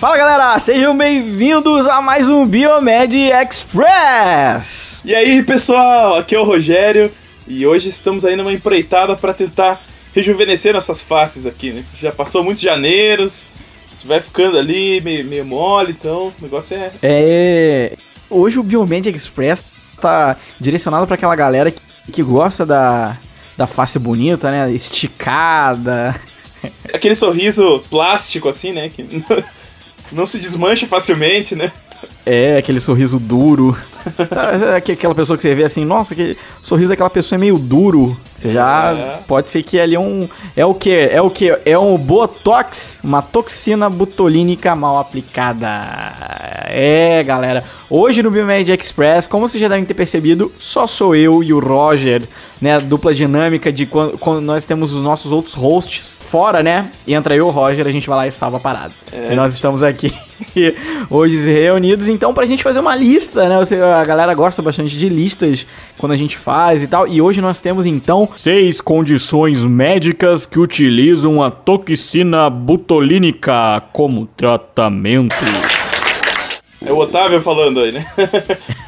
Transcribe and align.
Fala 0.00 0.16
galera, 0.16 0.58
sejam 0.58 0.96
bem-vindos 0.96 1.86
a 1.86 2.00
mais 2.00 2.26
um 2.26 2.46
Biomed 2.46 3.14
Express! 3.18 4.98
E 5.04 5.14
aí 5.14 5.42
pessoal, 5.42 6.16
aqui 6.16 6.34
é 6.34 6.40
o 6.40 6.42
Rogério 6.42 7.12
e 7.46 7.66
hoje 7.66 7.90
estamos 7.90 8.24
aí 8.24 8.34
numa 8.34 8.50
empreitada 8.50 9.14
para 9.14 9.34
tentar 9.34 9.78
rejuvenescer 10.14 10.72
nossas 10.72 11.02
faces 11.02 11.44
aqui, 11.44 11.70
né? 11.72 11.84
Já 12.00 12.10
passou 12.10 12.42
muitos 12.42 12.62
janeiros, 12.62 13.46
vai 14.02 14.22
ficando 14.22 14.58
ali 14.58 15.02
meio, 15.02 15.22
meio 15.26 15.44
mole, 15.44 15.90
então 15.90 16.28
o 16.28 16.34
negócio 16.40 16.78
é. 16.78 16.92
É. 17.02 17.96
Hoje 18.30 18.58
o 18.58 18.62
Biomed 18.62 19.06
Express 19.10 19.62
tá 20.00 20.34
direcionado 20.58 21.06
para 21.06 21.16
aquela 21.16 21.36
galera 21.36 21.70
que, 21.70 21.82
que 22.10 22.22
gosta 22.22 22.64
da, 22.64 23.18
da 23.54 23.66
face 23.66 23.98
bonita, 23.98 24.50
né? 24.50 24.72
Esticada. 24.72 26.18
Aquele 26.90 27.14
sorriso 27.14 27.82
plástico 27.90 28.48
assim, 28.48 28.72
né? 28.72 28.88
Que 28.88 29.02
não 30.12 30.26
se 30.26 30.38
desmancha 30.38 30.86
facilmente, 30.86 31.54
né? 31.54 31.70
É, 32.24 32.56
aquele 32.56 32.80
sorriso 32.80 33.18
duro. 33.18 33.76
É 34.72 34.76
aquela 34.76 35.14
pessoa 35.14 35.36
que 35.36 35.42
você 35.42 35.54
vê 35.54 35.64
assim, 35.64 35.84
nossa, 35.84 36.14
que 36.14 36.36
sorriso 36.62 36.90
daquela 36.90 37.10
pessoa 37.10 37.36
é 37.36 37.40
meio 37.40 37.58
duro. 37.58 38.16
Você 38.36 38.52
já 38.52 38.94
é. 38.96 39.18
pode 39.28 39.50
ser 39.50 39.62
que 39.62 39.78
ali 39.78 39.94
é 39.94 40.00
um 40.00 40.28
é 40.56 40.64
o 40.64 40.74
que? 40.74 40.90
É 40.90 41.20
o 41.20 41.28
que? 41.28 41.58
É 41.64 41.78
um 41.78 41.96
botox, 41.98 42.98
uma 43.04 43.20
toxina 43.20 43.90
botulínica 43.90 44.74
mal 44.74 44.98
aplicada. 44.98 45.66
É, 46.66 47.22
galera. 47.22 47.64
Hoje 47.90 48.22
no 48.22 48.30
Biomed 48.30 48.70
Express, 48.72 49.26
como 49.26 49.48
vocês 49.48 49.60
já 49.60 49.68
devem 49.68 49.84
ter 49.84 49.94
percebido, 49.94 50.52
só 50.58 50.86
sou 50.86 51.14
eu 51.14 51.42
e 51.42 51.52
o 51.52 51.58
Roger, 51.58 52.22
né? 52.60 52.78
Dupla 52.78 53.12
dinâmica 53.12 53.72
de 53.72 53.84
quando, 53.84 54.16
quando 54.16 54.40
nós 54.40 54.64
temos 54.64 54.92
os 54.92 55.02
nossos 55.02 55.32
outros 55.32 55.54
hosts 55.54 56.18
fora, 56.20 56.62
né? 56.62 56.90
E 57.06 57.12
entra 57.12 57.34
eu 57.34 57.46
e 57.46 57.48
o 57.48 57.50
Roger, 57.50 57.86
a 57.86 57.90
gente 57.90 58.08
vai 58.08 58.16
lá 58.16 58.26
e 58.28 58.32
salva 58.32 58.58
a 58.58 58.60
parada. 58.60 58.92
É. 59.12 59.32
E 59.32 59.36
nós 59.36 59.52
estamos 59.52 59.82
aqui 59.82 60.14
hoje 61.10 61.36
reunidos, 61.50 62.06
então, 62.06 62.32
pra 62.32 62.46
gente 62.46 62.62
fazer 62.62 62.78
uma 62.78 62.94
lista, 62.94 63.48
né? 63.48 63.58
A 63.90 64.04
galera 64.04 64.34
gosta 64.34 64.62
bastante 64.62 64.96
de 64.96 65.08
listas 65.08 65.66
quando 65.98 66.12
a 66.12 66.16
gente 66.16 66.36
faz 66.36 66.82
e 66.82 66.88
tal. 66.88 67.06
E 67.06 67.20
hoje 67.20 67.40
nós 67.40 67.60
temos 67.60 67.86
então 67.86 68.28
seis 68.36 68.80
condições 68.80 69.64
médicas 69.64 70.46
que 70.46 70.58
utilizam 70.58 71.42
a 71.42 71.50
toxina 71.50 72.48
butolínica 72.48 73.82
como 73.92 74.26
tratamento. 74.26 75.34
É 76.82 76.90
o 76.90 76.96
Otávio 76.96 77.42
falando 77.42 77.80
aí, 77.80 77.92
né? 77.92 78.06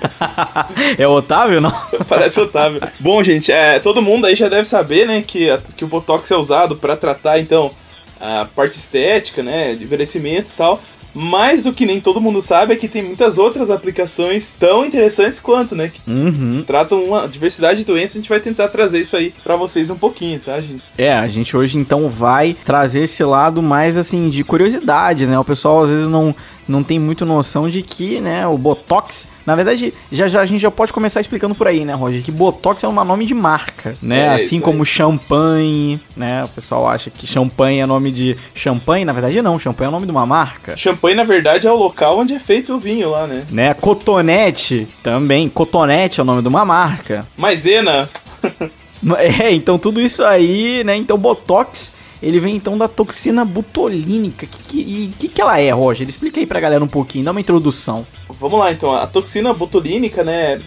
é 0.97 1.07
o 1.07 1.13
Otávio, 1.13 1.61
não? 1.61 1.73
Parece 2.09 2.41
o 2.41 2.45
Otávio. 2.45 2.81
Bom, 2.99 3.23
gente, 3.23 3.53
é, 3.53 3.79
todo 3.79 4.01
mundo 4.01 4.27
aí 4.27 4.35
já 4.35 4.49
deve 4.49 4.65
saber, 4.65 5.07
né, 5.07 5.23
que, 5.27 5.49
que 5.77 5.85
o 5.85 5.89
Botox 5.89 6.31
é 6.31 6.37
usado 6.37 6.75
para 6.75 6.97
tratar, 6.97 7.39
então, 7.39 7.71
a 8.19 8.47
parte 8.57 8.79
estética, 8.79 9.43
né, 9.43 9.75
de 9.75 9.85
envelhecimento 9.85 10.49
e 10.49 10.57
tal. 10.57 10.81
Mas 11.15 11.67
o 11.67 11.73
que 11.73 11.85
nem 11.85 12.01
todo 12.01 12.21
mundo 12.21 12.41
sabe 12.41 12.73
é 12.73 12.77
que 12.77 12.89
tem 12.89 13.03
muitas 13.03 13.39
outras 13.39 13.71
aplicações 13.71 14.55
tão 14.59 14.85
interessantes 14.85 15.39
quanto, 15.41 15.75
né? 15.75 15.91
Que 15.93 16.01
uhum. 16.11 16.65
tratam 16.67 17.05
uma 17.05 17.29
diversidade 17.29 17.81
de 17.81 17.85
doenças. 17.85 18.13
A 18.13 18.19
gente 18.19 18.29
vai 18.29 18.41
tentar 18.41 18.69
trazer 18.69 19.01
isso 19.01 19.17
aí 19.17 19.35
para 19.43 19.57
vocês 19.57 19.91
um 19.91 19.97
pouquinho, 19.97 20.41
tá, 20.41 20.59
gente? 20.59 20.83
É, 20.97 21.13
a 21.13 21.29
gente 21.29 21.57
hoje 21.57 21.77
então 21.77 22.09
vai 22.09 22.57
trazer 22.65 23.01
esse 23.01 23.23
lado 23.23 23.63
mais 23.63 23.97
assim 23.97 24.29
de 24.29 24.43
curiosidade, 24.43 25.27
né? 25.27 25.39
O 25.39 25.45
pessoal 25.45 25.83
às 25.83 25.91
vezes 25.91 26.09
não 26.09 26.35
não 26.67 26.83
tem 26.83 26.99
muito 26.99 27.27
noção 27.27 27.69
de 27.69 27.83
que, 27.83 28.21
né, 28.21 28.47
o 28.47 28.57
Botox, 28.57 29.27
na 29.47 29.55
verdade, 29.55 29.93
já, 30.11 30.29
já 30.29 30.41
a 30.41 30.47
gente 30.47 30.61
já 30.61 30.71
pode 30.71 30.93
começar 30.93 31.21
explicando 31.21 31.55
por 31.55 31.67
aí, 31.67 31.85
né, 31.85 31.95
Roger, 31.95 32.23
que 32.23 32.31
Botox 32.31 32.83
é 32.85 32.89
um 32.89 32.93
nome 32.93 33.27
de 33.27 33.35
marca, 33.35 33.95
né, 34.01 34.27
é, 34.27 34.29
assim 34.35 34.61
como 34.61 34.85
champanhe, 34.85 36.01
né, 36.17 36.45
o 36.45 36.49
pessoal 36.49 36.89
acha 36.89 37.11
que 37.11 37.27
champanhe 37.27 37.81
é 37.81 37.87
nome 37.87 38.11
de 38.11 38.37
champanhe, 38.55 39.05
na 39.05 39.13
verdade 39.13 39.41
não, 39.43 39.59
champanhe 39.59 39.87
é 39.87 39.89
o 39.89 39.93
nome 39.93 40.07
de 40.07 40.13
uma 40.13 40.27
marca. 40.27 40.77
Champanhe, 40.77 41.15
na 41.15 41.25
verdade, 41.25 41.67
é 41.67 41.73
o 41.73 41.77
local 41.77 42.19
onde 42.19 42.35
é 42.35 42.39
feito 42.39 42.75
o 42.75 42.81
vinho 42.81 43.11
lá, 43.11 43.27
né. 43.27 43.45
Né, 43.51 43.75
cotonete 43.75 44.87
também, 45.03 45.49
cotonete 45.49 46.21
é 46.21 46.23
o 46.23 46.27
nome 46.27 46.43
de 46.43 46.49
uma 46.49 46.65
marca. 46.65 47.27
Maisena. 47.37 48.09
é, 49.19 49.53
então 49.53 49.79
tudo 49.79 50.01
isso 50.01 50.23
aí, 50.25 50.83
né, 50.85 50.97
então 50.97 51.19
Botox 51.19 51.93
ele 52.23 52.39
vem 52.39 52.55
então 52.55 52.79
da 52.79 52.87
toxina 52.87 53.45
butolínica. 53.45 54.47
Que, 54.47 54.63
que, 54.63 54.79
e 54.79 55.07
o 55.07 55.19
que, 55.19 55.29
que 55.29 55.41
ela 55.41 55.59
é, 55.59 55.71
Roger? 55.71 56.09
Explica 56.09 56.39
aí 56.39 56.47
pra 56.47 56.61
galera 56.61 56.85
um 56.85 56.89
pouquinho, 56.89 57.25
dá 57.25 57.33
uma 57.33 57.41
introdução. 57.41 58.07
Vamos 58.41 58.59
lá 58.59 58.71
então. 58.71 58.95
A 58.95 59.07
toxina 59.07 59.53
botulínica, 59.53 60.23
né, 60.23 60.59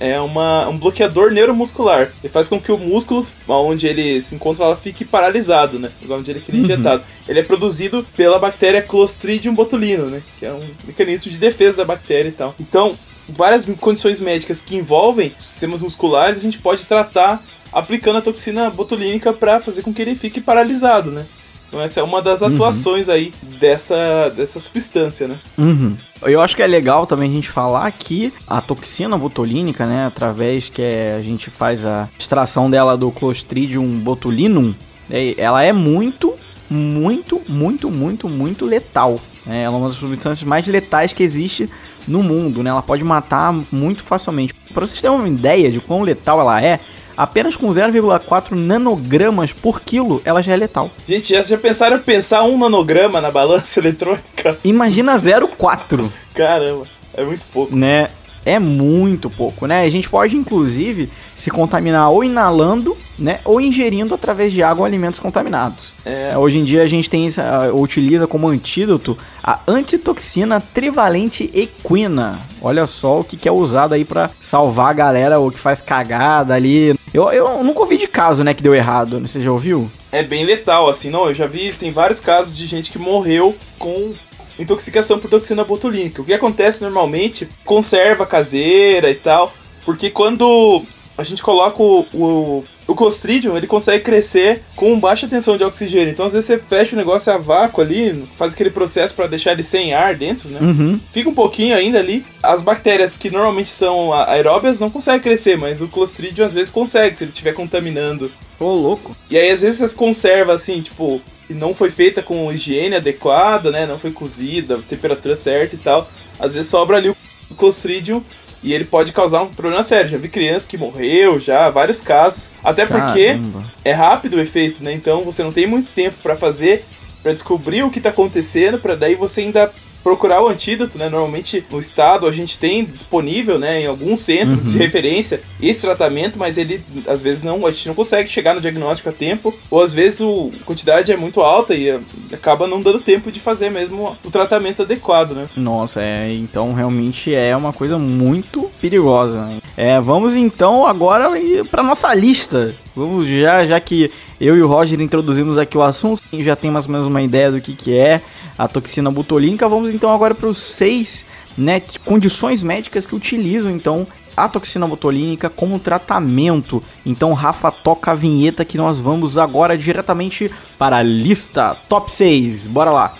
é 0.00 0.18
uma, 0.18 0.68
um 0.68 0.76
bloqueador 0.76 1.30
neuromuscular. 1.30 2.12
Ele 2.22 2.32
faz 2.32 2.48
com 2.48 2.60
que 2.60 2.72
o 2.72 2.76
músculo, 2.76 3.24
onde 3.46 3.86
ele 3.86 4.20
se 4.20 4.34
encontra, 4.34 4.64
ela 4.64 4.76
fique 4.76 5.04
paralisado, 5.04 5.78
né? 5.78 5.90
Onde 6.08 6.32
ele 6.32 6.42
é 6.46 6.52
uhum. 6.52 6.64
injetado. 6.64 7.04
Ele 7.28 7.38
é 7.38 7.42
produzido 7.44 8.04
pela 8.16 8.36
bactéria 8.36 8.82
Clostridium 8.82 9.54
botulino, 9.54 10.06
né? 10.06 10.20
Que 10.40 10.46
é 10.46 10.52
um 10.52 10.70
mecanismo 10.84 11.30
de 11.30 11.38
defesa 11.38 11.76
da 11.76 11.84
bactéria 11.84 12.30
e 12.30 12.32
tal. 12.32 12.52
Então, 12.58 12.96
várias 13.28 13.66
condições 13.80 14.20
médicas 14.20 14.60
que 14.60 14.76
envolvem 14.76 15.34
sistemas 15.38 15.82
musculares, 15.82 16.38
a 16.38 16.42
gente 16.42 16.58
pode 16.58 16.86
tratar 16.86 17.42
aplicando 17.72 18.18
a 18.18 18.22
toxina 18.22 18.70
botulínica 18.70 19.32
para 19.32 19.60
fazer 19.60 19.82
com 19.82 19.92
que 19.92 20.02
ele 20.02 20.14
fique 20.14 20.40
paralisado, 20.40 21.10
né? 21.10 21.26
Então 21.72 21.80
essa 21.80 22.00
é 22.00 22.02
uma 22.02 22.20
das 22.20 22.42
uhum. 22.42 22.48
atuações 22.48 23.08
uhum. 23.08 23.14
aí 23.14 23.32
dessa, 23.58 24.28
dessa 24.28 24.60
substância, 24.60 25.26
né? 25.26 25.38
Uhum. 25.56 25.96
Eu 26.20 26.42
acho 26.42 26.54
que 26.54 26.62
é 26.62 26.66
legal 26.66 27.06
também 27.06 27.30
a 27.30 27.34
gente 27.34 27.48
falar 27.48 27.90
que 27.92 28.30
a 28.46 28.60
toxina 28.60 29.16
botulínica, 29.16 29.86
né, 29.86 30.04
através 30.04 30.68
que 30.68 30.82
é, 30.82 31.16
a 31.18 31.22
gente 31.22 31.48
faz 31.48 31.86
a 31.86 32.10
extração 32.18 32.70
dela 32.70 32.94
do 32.94 33.10
Clostridium 33.10 33.98
botulinum, 34.00 34.74
é, 35.10 35.34
ela 35.38 35.62
é 35.62 35.72
muito, 35.72 36.34
muito, 36.68 37.40
muito, 37.48 37.90
muito, 37.90 38.28
muito 38.28 38.66
letal. 38.66 39.18
Ela 39.46 39.56
é 39.56 39.68
uma 39.68 39.88
das 39.88 39.96
substâncias 39.96 40.42
mais 40.46 40.66
letais 40.66 41.12
que 41.12 41.22
existe 41.22 41.68
no 42.06 42.22
mundo, 42.22 42.62
né? 42.62 42.70
Ela 42.70 42.82
pode 42.82 43.02
matar 43.04 43.52
muito 43.70 44.02
facilmente. 44.02 44.54
Para 44.72 44.86
vocês 44.86 45.00
terem 45.00 45.16
uma 45.16 45.28
ideia 45.28 45.70
de 45.70 45.80
quão 45.80 46.02
letal 46.02 46.40
ela 46.40 46.62
é, 46.62 46.78
apenas 47.16 47.56
com 47.56 47.68
0,4 47.68 48.52
nanogramas 48.52 49.52
por 49.52 49.80
quilo, 49.80 50.22
ela 50.24 50.42
já 50.42 50.52
é 50.52 50.56
letal. 50.56 50.90
Gente, 51.08 51.34
já, 51.34 51.42
já 51.42 51.58
pensaram 51.58 51.96
em 51.96 52.02
pensar 52.02 52.42
um 52.44 52.58
nanograma 52.58 53.20
na 53.20 53.30
balança 53.30 53.78
eletrônica? 53.80 54.58
Imagina 54.64 55.18
0,4. 55.18 56.10
Caramba, 56.34 56.84
é 57.14 57.24
muito 57.24 57.44
pouco. 57.52 57.74
Né? 57.74 58.08
É 58.44 58.58
muito 58.58 59.30
pouco, 59.30 59.66
né? 59.66 59.82
A 59.82 59.90
gente 59.90 60.08
pode, 60.08 60.36
inclusive, 60.36 61.08
se 61.34 61.50
contaminar 61.50 62.10
ou 62.10 62.24
inalando, 62.24 62.96
né? 63.18 63.40
Ou 63.44 63.60
ingerindo 63.60 64.14
através 64.14 64.52
de 64.52 64.62
água 64.62 64.80
ou 64.80 64.84
alimentos 64.86 65.20
contaminados. 65.20 65.94
É. 66.04 66.36
Hoje 66.36 66.58
em 66.58 66.64
dia 66.64 66.82
a 66.82 66.86
gente 66.86 67.08
tem, 67.08 67.28
uh, 67.28 67.80
utiliza 67.80 68.26
como 68.26 68.48
antídoto 68.48 69.16
a 69.42 69.60
antitoxina 69.66 70.60
trivalente 70.60 71.50
equina. 71.54 72.40
Olha 72.60 72.86
só 72.86 73.20
o 73.20 73.24
que, 73.24 73.36
que 73.36 73.48
é 73.48 73.52
usado 73.52 73.94
aí 73.94 74.04
para 74.04 74.30
salvar 74.40 74.90
a 74.90 74.94
galera 74.94 75.38
ou 75.38 75.50
que 75.50 75.58
faz 75.58 75.80
cagada 75.80 76.54
ali. 76.54 76.94
Eu, 77.12 77.30
eu 77.30 77.62
nunca 77.62 77.80
ouvi 77.80 77.96
de 77.96 78.08
caso, 78.08 78.42
né, 78.42 78.54
que 78.54 78.62
deu 78.62 78.74
errado. 78.74 79.20
Você 79.20 79.40
já 79.40 79.52
ouviu? 79.52 79.90
É 80.10 80.22
bem 80.22 80.44
letal, 80.44 80.88
assim, 80.88 81.10
não. 81.10 81.26
Eu 81.26 81.34
já 81.34 81.46
vi, 81.46 81.72
tem 81.72 81.90
vários 81.90 82.20
casos 82.20 82.56
de 82.56 82.66
gente 82.66 82.90
que 82.90 82.98
morreu 82.98 83.56
com 83.78 84.12
intoxicação 84.58 85.18
por 85.18 85.30
toxina 85.30 85.64
botulínica. 85.64 86.22
O 86.22 86.24
que 86.24 86.34
acontece 86.34 86.82
normalmente, 86.82 87.48
conserva 87.64 88.26
caseira 88.26 89.10
e 89.10 89.14
tal, 89.14 89.52
porque 89.84 90.10
quando 90.10 90.84
a 91.16 91.24
gente 91.24 91.42
coloca 91.42 91.82
o, 91.82 92.06
o, 92.14 92.64
o 92.86 92.94
Clostridium, 92.94 93.56
ele 93.56 93.66
consegue 93.66 94.02
crescer 94.02 94.62
com 94.74 94.98
baixa 94.98 95.28
tensão 95.28 95.56
de 95.56 95.64
oxigênio. 95.64 96.10
Então, 96.10 96.26
às 96.26 96.32
vezes, 96.32 96.46
você 96.46 96.58
fecha 96.58 96.96
o 96.96 96.98
negócio 96.98 97.32
a 97.32 97.38
vácuo 97.38 97.82
ali, 97.82 98.26
faz 98.36 98.54
aquele 98.54 98.70
processo 98.70 99.14
para 99.14 99.26
deixar 99.26 99.52
ele 99.52 99.62
sem 99.62 99.92
ar 99.92 100.14
dentro, 100.14 100.48
né? 100.48 100.58
Uhum. 100.60 101.00
Fica 101.12 101.28
um 101.28 101.34
pouquinho 101.34 101.76
ainda 101.76 101.98
ali. 101.98 102.24
As 102.42 102.62
bactérias 102.62 103.16
que 103.16 103.30
normalmente 103.30 103.70
são 103.70 104.12
aeróbias 104.12 104.80
não 104.80 104.90
conseguem 104.90 105.20
crescer, 105.20 105.56
mas 105.56 105.82
o 105.82 105.88
Clostridium 105.88 106.46
às 106.46 106.52
vezes 106.52 106.70
consegue, 106.70 107.16
se 107.16 107.24
ele 107.24 107.30
estiver 107.30 107.52
contaminando. 107.52 108.32
Ô, 108.58 108.64
oh, 108.64 108.74
louco. 108.74 109.14
E 109.30 109.36
aí, 109.36 109.50
às 109.50 109.60
vezes, 109.60 109.80
você 109.80 109.96
conserva 109.96 110.54
assim, 110.54 110.80
tipo, 110.80 111.20
não 111.48 111.74
foi 111.74 111.90
feita 111.90 112.22
com 112.22 112.52
higiene 112.52 112.96
adequada, 112.96 113.70
né? 113.70 113.86
Não 113.86 113.98
foi 113.98 114.10
cozida, 114.10 114.78
temperatura 114.88 115.36
certa 115.36 115.74
e 115.74 115.78
tal. 115.78 116.10
Às 116.38 116.54
vezes 116.54 116.70
sobra 116.70 116.96
ali 116.96 117.10
o 117.10 117.16
Clostridium 117.56 118.22
e 118.62 118.72
ele 118.72 118.84
pode 118.84 119.12
causar 119.12 119.42
um 119.42 119.48
problema 119.48 119.82
sério. 119.82 120.10
Já 120.10 120.18
vi 120.18 120.28
criança 120.28 120.68
que 120.68 120.78
morreu, 120.78 121.40
já, 121.40 121.68
vários 121.70 122.00
casos. 122.00 122.52
Até 122.62 122.86
Caramba. 122.86 123.06
porque 123.06 123.40
é 123.84 123.92
rápido 123.92 124.34
o 124.36 124.40
efeito, 124.40 124.82
né? 124.82 124.92
Então 124.92 125.22
você 125.22 125.42
não 125.42 125.52
tem 125.52 125.66
muito 125.66 125.90
tempo 125.90 126.16
para 126.22 126.36
fazer, 126.36 126.84
para 127.22 127.32
descobrir 127.32 127.82
o 127.82 127.90
que 127.90 128.00
tá 128.00 128.10
acontecendo, 128.10 128.78
para 128.78 128.94
daí 128.94 129.14
você 129.14 129.42
ainda 129.42 129.72
procurar 130.02 130.42
o 130.42 130.48
antídoto, 130.48 130.98
né? 130.98 131.08
Normalmente 131.08 131.64
no 131.70 131.80
estado 131.80 132.26
a 132.26 132.32
gente 132.32 132.58
tem 132.58 132.84
disponível, 132.84 133.58
né, 133.58 133.82
em 133.82 133.86
alguns 133.86 134.20
centros 134.20 134.66
uhum. 134.66 134.72
de 134.72 134.78
referência 134.78 135.42
esse 135.60 135.82
tratamento, 135.82 136.38
mas 136.38 136.58
ele 136.58 136.80
às 137.06 137.20
vezes 137.20 137.42
não, 137.42 137.66
a 137.66 137.70
gente 137.70 137.88
não 137.88 137.94
consegue 137.94 138.28
chegar 138.28 138.54
no 138.54 138.60
diagnóstico 138.60 139.08
a 139.08 139.12
tempo, 139.12 139.54
ou 139.70 139.82
às 139.82 139.92
vezes 139.92 140.20
o, 140.20 140.50
a 140.60 140.64
quantidade 140.64 141.12
é 141.12 141.16
muito 141.16 141.40
alta 141.40 141.74
e 141.74 141.88
eh, 141.88 142.00
acaba 142.32 142.66
não 142.66 142.80
dando 142.80 143.00
tempo 143.00 143.30
de 143.30 143.40
fazer 143.40 143.70
mesmo 143.70 144.16
o 144.24 144.30
tratamento 144.30 144.82
adequado, 144.82 145.32
né? 145.32 145.48
Nossa, 145.56 146.02
é, 146.02 146.32
então 146.34 146.72
realmente 146.72 147.34
é 147.34 147.56
uma 147.56 147.72
coisa 147.72 147.98
muito 147.98 148.70
perigosa. 148.80 149.44
Né? 149.44 149.58
É, 149.76 150.00
vamos 150.00 150.34
então 150.34 150.86
agora 150.86 151.30
para 151.70 151.82
nossa 151.82 152.12
lista. 152.14 152.74
Vamos 152.94 153.26
já, 153.26 153.64
já 153.64 153.80
que 153.80 154.10
eu 154.40 154.56
e 154.56 154.62
o 154.62 154.68
Roger 154.68 155.00
introduzimos 155.00 155.56
aqui 155.56 155.78
o 155.78 155.82
assunto, 155.82 156.22
já 156.32 156.54
tem 156.54 156.70
mais 156.70 156.86
ou 156.86 156.92
menos 156.92 157.06
uma 157.06 157.22
ideia 157.22 157.50
do 157.50 157.60
que, 157.60 157.72
que 157.72 157.96
é 157.96 158.20
a 158.58 158.68
toxina 158.68 159.10
botulínica, 159.10 159.68
vamos 159.68 159.92
então 159.94 160.10
agora 160.14 160.34
para 160.34 160.48
os 160.48 160.58
seis 160.58 161.24
né, 161.56 161.82
condições 162.04 162.62
médicas 162.62 163.06
que 163.06 163.14
utilizam 163.14 163.70
então 163.70 164.06
a 164.36 164.48
toxina 164.48 164.86
botulínica 164.86 165.50
como 165.50 165.78
tratamento. 165.78 166.82
Então, 167.04 167.32
Rafa, 167.32 167.70
toca 167.70 168.12
a 168.12 168.14
vinheta 168.14 168.64
que 168.64 168.78
nós 168.78 168.98
vamos 168.98 169.36
agora 169.36 169.76
diretamente 169.76 170.50
para 170.78 170.98
a 170.98 171.02
lista 171.02 171.76
top 171.88 172.10
6. 172.10 172.66
Bora 172.66 172.90
lá! 172.90 173.14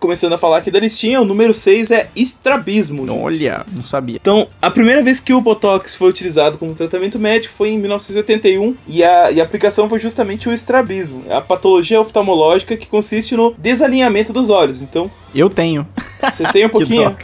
Começando 0.00 0.32
a 0.32 0.38
falar 0.38 0.56
aqui 0.58 0.70
da 0.70 0.80
listinha, 0.80 1.20
o 1.20 1.24
número 1.24 1.52
6 1.52 1.90
é 1.90 2.08
estrabismo. 2.16 3.06
Gente. 3.06 3.18
Olha, 3.18 3.66
não 3.72 3.84
sabia. 3.84 4.16
Então, 4.16 4.48
a 4.60 4.70
primeira 4.70 5.02
vez 5.02 5.20
que 5.20 5.32
o 5.32 5.40
Botox 5.40 5.94
foi 5.94 6.08
utilizado 6.08 6.58
como 6.58 6.74
tratamento 6.74 7.18
médico 7.18 7.54
foi 7.56 7.70
em 7.70 7.78
1981 7.78 8.74
e 8.88 9.04
a, 9.04 9.30
e 9.30 9.40
a 9.40 9.44
aplicação 9.44 9.88
foi 9.88 9.98
justamente 9.98 10.48
o 10.48 10.52
estrabismo, 10.52 11.22
a 11.30 11.40
patologia 11.40 12.00
oftalmológica 12.00 12.76
que 12.76 12.86
consiste 12.86 13.36
no 13.36 13.54
desalinhamento 13.56 14.32
dos 14.32 14.48
olhos. 14.48 14.80
Então, 14.82 15.10
eu 15.34 15.50
tenho. 15.50 15.86
Você 16.32 16.50
tem 16.50 16.64
um 16.64 16.70
pouquinho? 16.70 17.16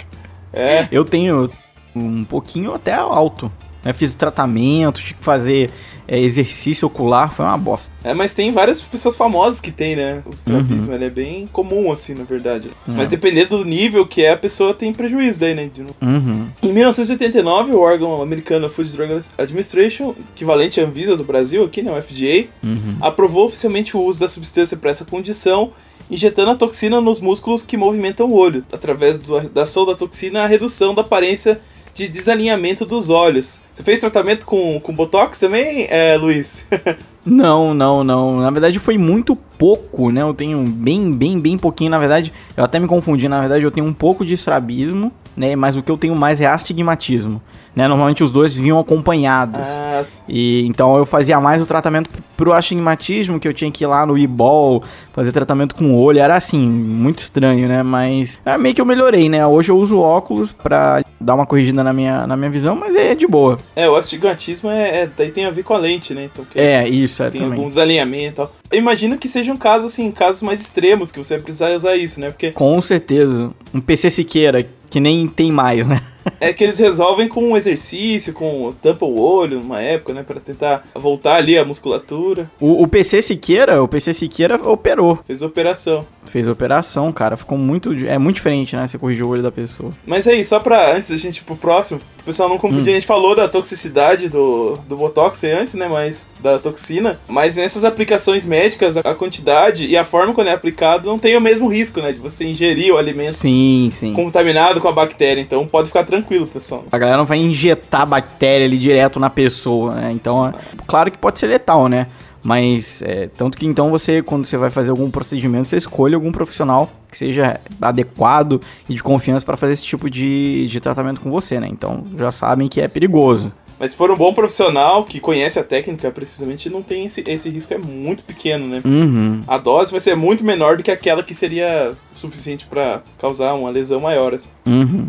é. 0.53 0.87
Eu 0.93 1.05
tenho 1.05 1.51
um 1.95 2.25
pouquinho 2.25 2.75
até 2.75 2.93
alto. 2.93 3.51
Eu 3.85 3.95
fiz 3.95 4.15
tratamento, 4.15 5.01
tive 5.01 5.15
que 5.15 5.25
fazer 5.25 5.71
é, 6.09 6.19
exercício 6.19 6.87
ocular 6.87 7.33
foi 7.35 7.45
uma 7.45 7.59
bosta. 7.59 7.93
É, 8.05 8.15
mas 8.15 8.33
tem 8.33 8.53
várias 8.53 8.81
pessoas 8.81 9.17
famosas 9.17 9.61
que 9.61 9.73
tem, 9.73 9.97
né? 9.97 10.23
O 10.25 10.31
estrabismo, 10.31 10.91
uhum. 10.91 10.95
ele 10.95 11.05
é 11.05 11.11
bem 11.11 11.47
comum, 11.53 11.93
assim, 11.93 12.15
na 12.15 12.25
verdade. 12.25 12.71
Uhum. 12.87 12.95
Mas 12.95 13.09
dependendo 13.09 13.59
do 13.59 13.65
nível 13.65 14.07
que 14.07 14.23
é, 14.23 14.33
a 14.33 14.37
pessoa 14.37 14.73
tem 14.73 14.93
prejuízo 14.93 15.41
daí, 15.41 15.55
né? 15.55 15.71
Uhum. 16.01 16.47
Em 16.63 16.73
1989, 16.73 17.73
o 17.73 17.81
órgão 17.81 18.23
americano 18.23 18.69
Food 18.69 18.91
Drug 18.93 19.19
Administration, 19.39 20.15
equivalente 20.35 20.81
à 20.81 20.85
Anvisa 20.85 21.17
do 21.17 21.25
Brasil 21.25 21.65
aqui, 21.65 21.83
né? 21.83 21.91
O 21.91 22.01
FDA, 22.01 22.49
uhum. 22.63 22.97
aprovou 23.01 23.47
oficialmente 23.47 23.97
o 23.97 24.01
uso 24.01 24.21
da 24.21 24.29
substância 24.29 24.77
para 24.77 24.91
essa 24.91 25.05
condição 25.05 25.73
injetando 26.09 26.53
a 26.53 26.55
toxina 26.55 27.01
nos 27.01 27.21
músculos 27.21 27.65
que 27.65 27.77
movimentam 27.77 28.29
o 28.29 28.35
olho, 28.35 28.65
através 28.73 29.19
do, 29.19 29.41
da 29.51 29.63
ação 29.63 29.85
da 29.85 29.95
toxina 29.95 30.45
a 30.45 30.47
redução 30.47 30.95
da 30.95 31.03
aparência 31.03 31.61
de 31.97 32.09
desalinhamento 32.09 32.85
dos 32.85 33.09
olhos. 33.09 33.63
Você 33.73 33.83
fez 33.83 34.01
tratamento 34.01 34.45
com, 34.45 34.79
com 34.79 34.95
Botox 34.95 35.39
também, 35.39 35.87
é, 35.89 36.15
Luiz? 36.19 36.63
não, 37.25 37.73
não, 37.73 38.05
não. 38.05 38.37
Na 38.37 38.51
verdade 38.51 38.79
foi 38.79 38.99
muito 38.99 39.35
pouco, 39.35 40.11
né? 40.11 40.21
Eu 40.21 40.35
tenho 40.35 40.63
bem, 40.63 41.11
bem, 41.11 41.41
bem 41.41 41.57
pouquinho. 41.57 41.91
Na 41.91 41.99
verdade, 41.99 42.35
eu 42.55 42.63
até 42.63 42.79
me 42.79 42.87
confundi. 42.87 43.27
Na 43.29 43.41
verdade, 43.41 43.65
eu 43.65 43.71
tenho 43.71 43.87
um 43.87 43.95
pouco 43.95 44.27
de 44.27 44.35
estrabismo, 44.35 45.11
né? 45.37 45.55
Mas 45.55 45.77
o 45.77 45.83
que 45.83 45.91
eu 45.91 45.97
tenho 45.97 46.17
mais 46.17 46.41
é 46.41 46.47
astigmatismo. 46.47 47.43
Né? 47.75 47.87
Normalmente 47.87 48.25
os 48.25 48.33
dois 48.33 48.55
vinham 48.55 48.79
acompanhados. 48.79 49.61
Ah, 49.61 50.03
e 50.27 50.67
então 50.67 50.97
eu 50.97 51.05
fazia 51.05 51.39
mais 51.39 51.61
o 51.61 51.67
tratamento 51.67 52.09
pro 52.35 52.55
astigmatismo, 52.55 53.39
que 53.39 53.47
eu 53.47 53.53
tinha 53.53 53.71
que 53.71 53.85
ir 53.85 53.87
lá 53.87 54.07
no 54.07 54.17
e-ball, 54.17 54.83
fazer 55.13 55.31
tratamento 55.31 55.75
com 55.75 55.85
o 55.93 56.01
olho. 56.01 56.19
Era 56.19 56.37
assim, 56.37 56.59
muito 56.59 57.19
estranho, 57.19 57.69
né? 57.69 57.83
Mas 57.83 58.39
é 58.47 58.57
meio 58.57 58.75
que 58.75 58.81
eu 58.81 58.87
melhorei, 58.87 59.29
né? 59.29 59.47
Hoje 59.47 59.71
eu 59.71 59.77
uso 59.77 59.99
óculos 59.99 60.53
pra 60.53 61.05
dar 61.21 61.35
uma 61.35 61.45
corrigida 61.45 61.85
na 61.85 61.93
minha, 61.93 62.27
na 62.27 62.35
minha 62.35 62.51
visão, 62.51 62.75
mas 62.75 62.97
é 62.97 63.15
de 63.15 63.27
boa. 63.27 63.59
É, 63.75 63.89
o 63.89 63.95
astigmatismo 63.95 64.71
é, 64.71 65.03
é 65.03 65.07
tem 65.07 65.45
a 65.45 65.51
ver 65.51 65.63
com 65.63 65.75
a 65.75 65.79
lente, 65.79 66.15
né? 66.15 66.31
Então, 66.33 66.47
é, 66.55 66.89
isso, 66.89 67.23
é 67.23 67.31
tem 67.31 67.43
também. 67.43 67.59
alguns 67.59 67.77
alinhamentos. 67.77 68.49
Eu 68.71 68.79
imagino 68.79 69.19
que 69.19 69.29
sejam 69.29 69.55
casos 69.55 69.93
assim, 69.93 70.11
casos 70.11 70.41
mais 70.43 70.63
extremos 70.63 71.13
que 71.13 71.19
você 71.19 71.35
vai 71.35 71.43
precisar 71.43 71.71
usar 71.73 71.95
isso, 71.95 72.21
né? 72.21 72.31
Porque 72.31 72.53
com 72.53 72.81
certeza, 72.81 73.51
um 73.75 73.81
PC 73.81 74.09
Siqueira 74.09 74.67
que 74.91 75.01
nem 75.01 75.27
tem 75.29 75.51
mais, 75.53 75.87
né? 75.87 76.01
É 76.41 76.53
que 76.53 76.65
eles 76.65 76.79
resolvem 76.79 77.29
com 77.29 77.43
um 77.43 77.57
exercício, 77.57 78.33
com 78.33 78.73
tampa 78.81 79.05
o 79.05 79.21
olho 79.21 79.61
numa 79.61 79.81
época, 79.81 80.13
né? 80.13 80.23
Pra 80.23 80.41
tentar 80.41 80.85
voltar 80.95 81.37
ali 81.37 81.59
a 81.59 81.65
musculatura. 81.65 82.51
O, 82.61 82.83
o 82.83 82.89
PC 82.89 83.23
Siqueira, 83.23 83.83
o 83.83 83.89
PC 83.89 84.13
Siqueira 84.13 84.57
operou. 84.69 85.19
Fez 85.27 85.43
operação. 85.43 86.07
Fez 86.27 86.49
operação, 86.49 87.13
cara. 87.13 87.37
Ficou 87.37 87.57
muito. 87.57 87.95
É 88.07 88.19
muito 88.19 88.37
diferente, 88.37 88.75
né? 88.77 88.87
Você 88.87 88.99
corrigir 88.99 89.25
o 89.25 89.29
olho 89.29 89.43
da 89.43 89.53
pessoa. 89.53 89.91
Mas 90.07 90.27
aí, 90.27 90.45
só 90.45 90.59
pra 90.59 90.95
antes 90.95 91.11
da 91.11 91.17
gente 91.17 91.39
ir 91.39 91.45
pro 91.45 91.57
próximo, 91.57 92.01
o 92.21 92.25
pessoal 92.25 92.49
não 92.49 92.59
confundir, 92.59 92.89
hum. 92.89 92.97
a 92.97 93.01
gente 93.01 93.07
falou 93.07 93.35
da 93.35 93.49
toxicidade 93.49 94.29
do, 94.29 94.77
do 94.89 94.97
Botox 94.97 95.45
antes, 95.45 95.75
né? 95.75 95.89
Mas 95.89 96.29
da 96.41 96.59
toxina. 96.59 97.19
Mas 97.29 97.57
nessas 97.57 97.85
aplicações 97.85 98.45
médicas, 98.45 98.97
a 98.97 99.15
quantidade 99.15 99.87
e 99.87 99.97
a 99.97 100.05
forma 100.05 100.35
quando 100.35 100.49
é 100.49 100.53
aplicado 100.53 101.09
não 101.09 101.19
tem 101.19 101.37
o 101.37 101.41
mesmo 101.41 101.69
risco, 101.69 102.01
né? 102.01 102.13
De 102.13 102.19
você 102.19 102.45
ingerir 102.45 102.93
o 102.93 102.99
alimento 102.99 103.35
sim, 103.35 103.89
sim. 103.93 104.13
contaminado 104.13 104.81
com 104.81 104.89
a 104.89 104.93
bactéria. 104.93 105.41
Então 105.41 105.67
pode 105.67 105.89
ficar 105.89 106.05
tranquilo, 106.05 106.16
pessoal. 106.23 106.85
A 106.91 106.99
galera 106.99 107.19
não 107.19 107.27
vai 107.27 107.39
injetar 107.39 108.07
bactéria 108.07 108.67
ali 108.67 108.79
direto 108.79 109.19
na 109.21 109.31
pessoa, 109.31 109.95
né? 109.95 110.13
Então, 110.13 110.49
é, 110.49 110.53
claro 110.87 111.11
que 111.11 111.19
pode 111.19 111.39
ser 111.39 111.47
letal, 111.47 111.89
né? 111.89 112.07
Mas, 112.43 113.03
é, 113.03 113.29
tanto 113.37 113.57
que 113.57 113.67
então 113.67 113.91
você, 113.91 114.23
quando 114.23 114.47
você 114.47 114.57
vai 114.57 114.71
fazer 114.71 114.93
algum 114.93 115.11
procedimento, 115.11 115.67
você 115.67 115.79
escolhe 115.79 116.15
algum 116.15 116.31
profissional 116.31 116.89
que 117.11 117.19
seja 117.19 117.59
adequado 117.83 118.61
e 118.89 118.95
de 118.95 119.03
confiança 119.03 119.45
para 119.45 119.57
fazer 119.57 119.73
esse 119.73 119.83
tipo 119.83 120.09
de, 120.09 120.67
de 120.67 120.79
tratamento 120.79 121.21
com 121.21 121.29
você, 121.29 121.59
né? 121.59 121.67
Então, 121.69 122.05
já 122.17 122.31
sabem 122.31 122.69
que 122.69 122.81
é 122.81 122.87
perigoso. 122.87 123.53
Mas 123.79 123.91
se 123.91 123.97
for 123.97 124.11
um 124.11 124.17
bom 124.17 124.33
profissional 124.33 125.05
que 125.05 125.21
conhece 125.21 125.59
a 125.59 125.65
técnica 125.65 126.11
precisamente, 126.11 126.71
não 126.71 126.83
tem 126.83 127.05
esse, 127.05 127.23
esse 127.27 127.51
risco, 127.51 127.75
é 127.75 127.79
muito 127.79 128.23
pequeno, 128.23 128.67
né? 128.67 128.81
Uhum. 128.85 129.41
A 129.47 129.59
dose 129.59 129.91
vai 129.91 130.01
ser 130.01 130.17
muito 130.17 130.45
menor 130.45 130.77
do 130.77 130.83
que 130.83 130.91
aquela 130.91 131.23
que 131.23 131.35
seria 131.35 131.93
suficiente 132.15 132.65
para 132.65 133.03
causar 133.19 133.55
uma 133.55 133.71
lesão 133.71 134.01
maior. 134.01 134.33
Assim. 134.33 134.51
Uhum. 134.67 135.09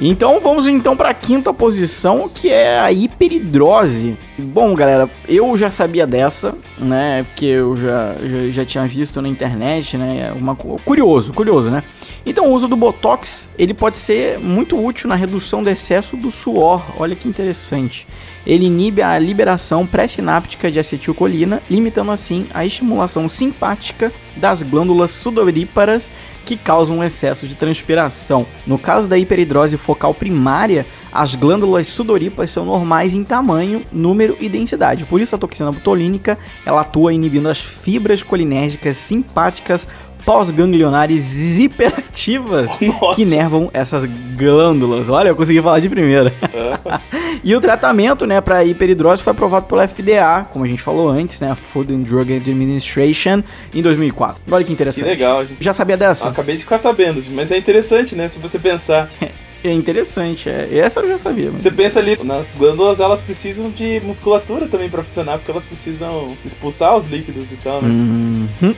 Então 0.00 0.40
vamos 0.40 0.68
então 0.68 0.96
para 0.96 1.10
a 1.10 1.14
quinta 1.14 1.52
posição, 1.52 2.28
que 2.28 2.48
é 2.48 2.78
a 2.78 2.92
hiperidrose. 2.92 4.16
Bom, 4.38 4.72
galera, 4.74 5.10
eu 5.28 5.56
já 5.56 5.70
sabia 5.70 6.06
dessa, 6.06 6.56
né? 6.78 7.24
Porque 7.24 7.46
eu 7.46 7.76
já, 7.76 8.14
já, 8.14 8.50
já 8.50 8.64
tinha 8.64 8.86
visto 8.86 9.20
na 9.20 9.28
internet, 9.28 9.96
né? 9.96 10.32
Uma, 10.38 10.54
curioso, 10.54 11.32
curioso, 11.32 11.68
né? 11.68 11.82
Então 12.28 12.44
o 12.44 12.52
uso 12.52 12.68
do 12.68 12.76
Botox, 12.76 13.48
ele 13.58 13.72
pode 13.72 13.96
ser 13.96 14.38
muito 14.38 14.78
útil 14.78 15.08
na 15.08 15.14
redução 15.14 15.62
do 15.62 15.70
excesso 15.70 16.14
do 16.14 16.30
suor. 16.30 16.84
Olha 16.98 17.16
que 17.16 17.26
interessante. 17.26 18.06
Ele 18.46 18.66
inibe 18.66 19.00
a 19.00 19.18
liberação 19.18 19.86
pré-sináptica 19.86 20.70
de 20.70 20.78
acetilcolina, 20.78 21.62
limitando 21.70 22.10
assim 22.10 22.46
a 22.52 22.66
estimulação 22.66 23.30
simpática 23.30 24.12
das 24.36 24.62
glândulas 24.62 25.10
sudoríparas 25.10 26.10
que 26.44 26.56
causam 26.56 26.98
um 26.98 27.04
excesso 27.04 27.48
de 27.48 27.54
transpiração. 27.54 28.46
No 28.66 28.78
caso 28.78 29.08
da 29.08 29.18
hiperidrose 29.18 29.78
focal 29.78 30.12
primária, 30.12 30.86
as 31.12 31.34
glândulas 31.34 31.88
sudoríparas 31.88 32.50
são 32.50 32.64
normais 32.64 33.14
em 33.14 33.24
tamanho, 33.24 33.84
número 33.90 34.36
e 34.38 34.48
densidade. 34.48 35.04
Por 35.04 35.20
isso 35.20 35.34
a 35.34 35.38
toxina 35.38 35.72
botulínica 35.72 36.38
ela 36.64 36.82
atua 36.82 37.12
inibindo 37.12 37.48
as 37.48 37.58
fibras 37.58 38.22
colinérgicas 38.22 38.98
simpáticas 38.98 39.88
pós-ganglionares 40.28 41.58
hiperativas 41.58 42.72
Nossa. 42.78 43.14
que 43.14 43.24
nervam 43.24 43.70
essas 43.72 44.04
glândulas. 44.36 45.08
Olha, 45.08 45.30
eu 45.30 45.34
consegui 45.34 45.62
falar 45.62 45.80
de 45.80 45.88
primeira. 45.88 46.30
É. 46.52 47.00
e 47.42 47.56
o 47.56 47.60
tratamento, 47.62 48.26
né, 48.26 48.38
para 48.38 48.62
hiperidrose 48.62 49.22
foi 49.22 49.30
aprovado 49.30 49.64
pelo 49.64 49.80
FDA, 49.88 50.46
como 50.52 50.66
a 50.66 50.68
gente 50.68 50.82
falou 50.82 51.08
antes, 51.08 51.40
né, 51.40 51.56
Food 51.72 51.94
and 51.94 52.00
Drug 52.00 52.36
Administration, 52.36 53.42
em 53.72 53.80
2004. 53.80 54.42
Olha 54.50 54.62
que 54.62 54.70
interessante. 54.70 55.04
Que 55.04 55.08
legal. 55.08 55.46
Gente. 55.46 55.64
Já 55.64 55.72
sabia 55.72 55.96
dessa? 55.96 56.26
Eu 56.26 56.30
acabei 56.32 56.56
de 56.56 56.62
ficar 56.62 56.76
sabendo, 56.76 57.24
mas 57.30 57.50
é 57.50 57.56
interessante, 57.56 58.14
né, 58.14 58.28
se 58.28 58.38
você 58.38 58.58
pensar. 58.58 59.10
É 59.64 59.72
interessante, 59.72 60.48
é. 60.48 60.78
Essa 60.78 61.00
eu 61.00 61.08
já 61.08 61.18
sabia. 61.18 61.50
Mas... 61.50 61.64
Você 61.64 61.72
pensa 61.72 61.98
ali, 61.98 62.16
nas 62.22 62.54
glândulas 62.54 63.00
elas 63.00 63.20
precisam 63.20 63.70
de 63.70 64.00
musculatura 64.04 64.68
também 64.68 64.88
para 64.88 65.02
funcionar, 65.02 65.38
porque 65.38 65.50
elas 65.50 65.64
precisam 65.64 66.36
expulsar 66.44 66.96
os 66.96 67.08
líquidos 67.08 67.50
e 67.50 67.56
tal, 67.56 67.82
né? 67.82 67.88
Uhum. 67.88 68.74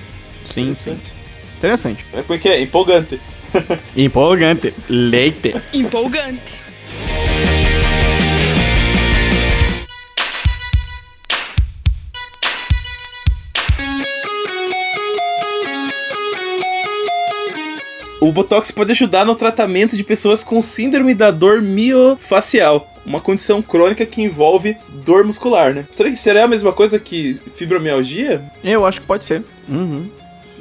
Sim, 0.51 0.73
sim. 0.73 0.97
Interessante. 1.61 2.07
É 2.15 2.23
porque 2.23 2.49
é 2.49 2.63
empolgante. 2.63 3.21
empolgante. 3.95 4.73
Leite. 4.89 5.55
Empolgante. 5.75 6.55
O 18.23 18.33
Botox 18.33 18.71
pode 18.71 18.93
ajudar 18.93 19.27
no 19.27 19.35
tratamento 19.35 19.99
de 19.99 20.03
pessoas 20.05 20.43
com 20.43 20.63
síndrome 20.63 21.15
da 21.15 21.31
dor 21.31 21.61
miofacial, 21.61 22.91
uma 23.05 23.21
condição 23.21 23.61
crônica 23.61 24.07
que 24.07 24.23
envolve 24.23 24.79
dor 25.05 25.25
muscular, 25.25 25.75
né? 25.75 25.87
Será 25.93 26.11
que 26.11 26.17
será 26.17 26.45
a 26.45 26.49
mesma 26.49 26.73
coisa 26.73 26.99
que 26.99 27.39
fibromialgia? 27.55 28.43
Eu 28.65 28.87
acho 28.87 29.03
que 29.03 29.07
pode 29.07 29.27
ser. 29.27 29.43
Uhum. 29.69 30.09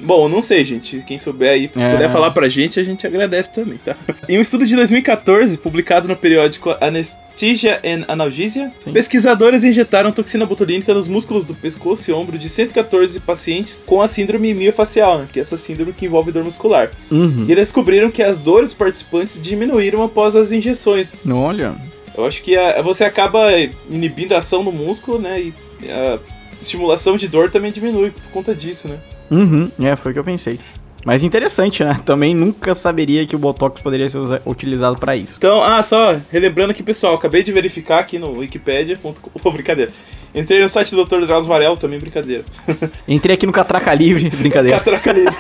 Bom, 0.02 0.30
não 0.30 0.42
sei, 0.42 0.64
gente. 0.64 1.04
Quem 1.06 1.20
souber 1.20 1.52
aí, 1.52 1.66
é. 1.66 1.92
puder 1.92 2.12
falar 2.12 2.32
pra 2.32 2.48
gente, 2.48 2.80
a 2.80 2.84
gente 2.84 3.06
agradece 3.06 3.54
também, 3.54 3.78
tá? 3.78 3.96
Em 4.28 4.38
um 4.38 4.42
estudo 4.42 4.66
de 4.66 4.76
2014, 4.76 5.58
publicado 5.58 6.08
no 6.08 6.16
periódico 6.16 6.76
Anesthesia 6.80 7.80
and 7.84 8.06
Analgesia, 8.08 8.72
Sim. 8.84 8.94
pesquisadores 8.94 9.64
injetaram 9.64 10.12
toxina 10.12 10.46
botulínica 10.46 10.94
nos 10.94 11.08
músculos 11.08 11.46
do 11.46 11.54
pescoço 11.54 12.10
e 12.10 12.14
ombro 12.14 12.38
de 12.38 12.50
114 12.50 13.20
pacientes 13.20 13.84
com 13.86 14.02
a 14.02 14.08
síndrome 14.08 14.54
miofacial, 14.54 15.20
né, 15.20 15.28
que 15.32 15.40
é 15.40 15.44
essa 15.44 15.58
síndrome 15.58 15.94
que 15.94 16.06
envolve 16.06 16.32
dor 16.32 16.44
muscular. 16.44 16.92
Uhum. 17.12 17.46
E 17.48 17.52
eles 17.52 17.66
descobriram 17.70 18.10
que 18.10 18.24
as 18.24 18.40
dores 18.40 18.70
dos 18.70 18.78
participantes 18.78 19.40
diminuíram 19.40 20.04
após 20.04 20.36
as 20.36 20.52
injeções. 20.52 21.16
Olha. 21.30 21.76
Eu 22.18 22.26
acho 22.26 22.42
que 22.42 22.58
a, 22.58 22.82
você 22.82 23.04
acaba 23.04 23.50
inibindo 23.90 24.34
a 24.34 24.40
ação 24.40 24.64
do 24.64 24.72
músculo, 24.72 25.20
né? 25.20 25.40
E 25.42 25.54
a 25.90 26.20
estimulação 26.62 27.16
de 27.16 27.28
dor 27.28 27.50
também 27.50 27.72
diminui 27.72 28.12
por 28.12 28.24
conta 28.32 28.54
disso, 28.54 28.88
né? 28.88 29.00
Uhum, 29.32 29.72
é, 29.82 29.96
foi 29.96 30.12
o 30.12 30.14
que 30.14 30.20
eu 30.20 30.24
pensei. 30.24 30.60
Mas 31.06 31.24
interessante, 31.24 31.84
né? 31.84 32.00
Também 32.06 32.36
nunca 32.36 32.76
saberia 32.76 33.26
que 33.26 33.36
o 33.36 33.40
Botox 33.40 33.82
poderia 33.82 34.10
ser 34.10 34.20
utilizado 34.46 35.00
para 35.00 35.16
isso. 35.16 35.36
Então, 35.38 35.64
ah, 35.64 35.82
só 35.82 36.18
relembrando 36.30 36.72
aqui, 36.72 36.84
pessoal, 36.84 37.16
acabei 37.16 37.42
de 37.42 37.52
verificar 37.52 38.00
aqui 38.00 38.20
no 38.20 38.38
wikipedia.com. 38.40 39.14
Oh, 39.44 39.52
brincadeira. 39.52 39.92
Entrei 40.36 40.62
no 40.62 40.70
site 40.70 40.94
do 40.94 41.04
Dr. 41.04 41.26
Drauzio 41.26 41.50
Varela, 41.50 41.76
também 41.78 41.98
brincadeira. 42.00 42.44
Entrei 43.08 43.36
aqui 43.36 43.46
no 43.46 43.52
Catraca 43.52 43.94
Livre, 43.94 44.30
brincadeira. 44.38 44.78
Catraca 44.78 45.12
Livre. 45.12 45.34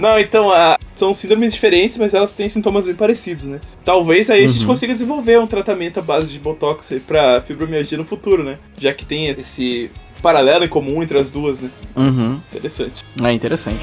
Não, 0.00 0.18
então, 0.18 0.50
ah, 0.50 0.76
são 0.94 1.14
síndromes 1.14 1.52
diferentes, 1.52 1.98
mas 1.98 2.14
elas 2.14 2.32
têm 2.32 2.48
sintomas 2.48 2.86
bem 2.86 2.94
parecidos, 2.94 3.44
né? 3.44 3.60
Talvez 3.84 4.30
aí 4.30 4.40
uhum. 4.40 4.46
a 4.46 4.48
gente 4.48 4.62
uhum. 4.62 4.68
consiga 4.68 4.92
desenvolver 4.92 5.38
um 5.38 5.46
tratamento 5.46 5.98
à 6.00 6.02
base 6.02 6.32
de 6.32 6.38
Botox 6.38 6.92
para 7.06 7.40
fibromialgia 7.42 7.98
no 7.98 8.04
futuro, 8.04 8.42
né? 8.42 8.58
Já 8.80 8.92
que 8.92 9.04
tem 9.04 9.28
esse 9.28 9.90
paralelo 10.22 10.64
em 10.64 10.68
comum 10.68 11.02
entre 11.02 11.18
as 11.18 11.30
duas, 11.30 11.60
né? 11.60 11.70
Uhum. 11.96 12.40
Interessante. 12.52 13.04
É 13.22 13.32
interessante. 13.32 13.80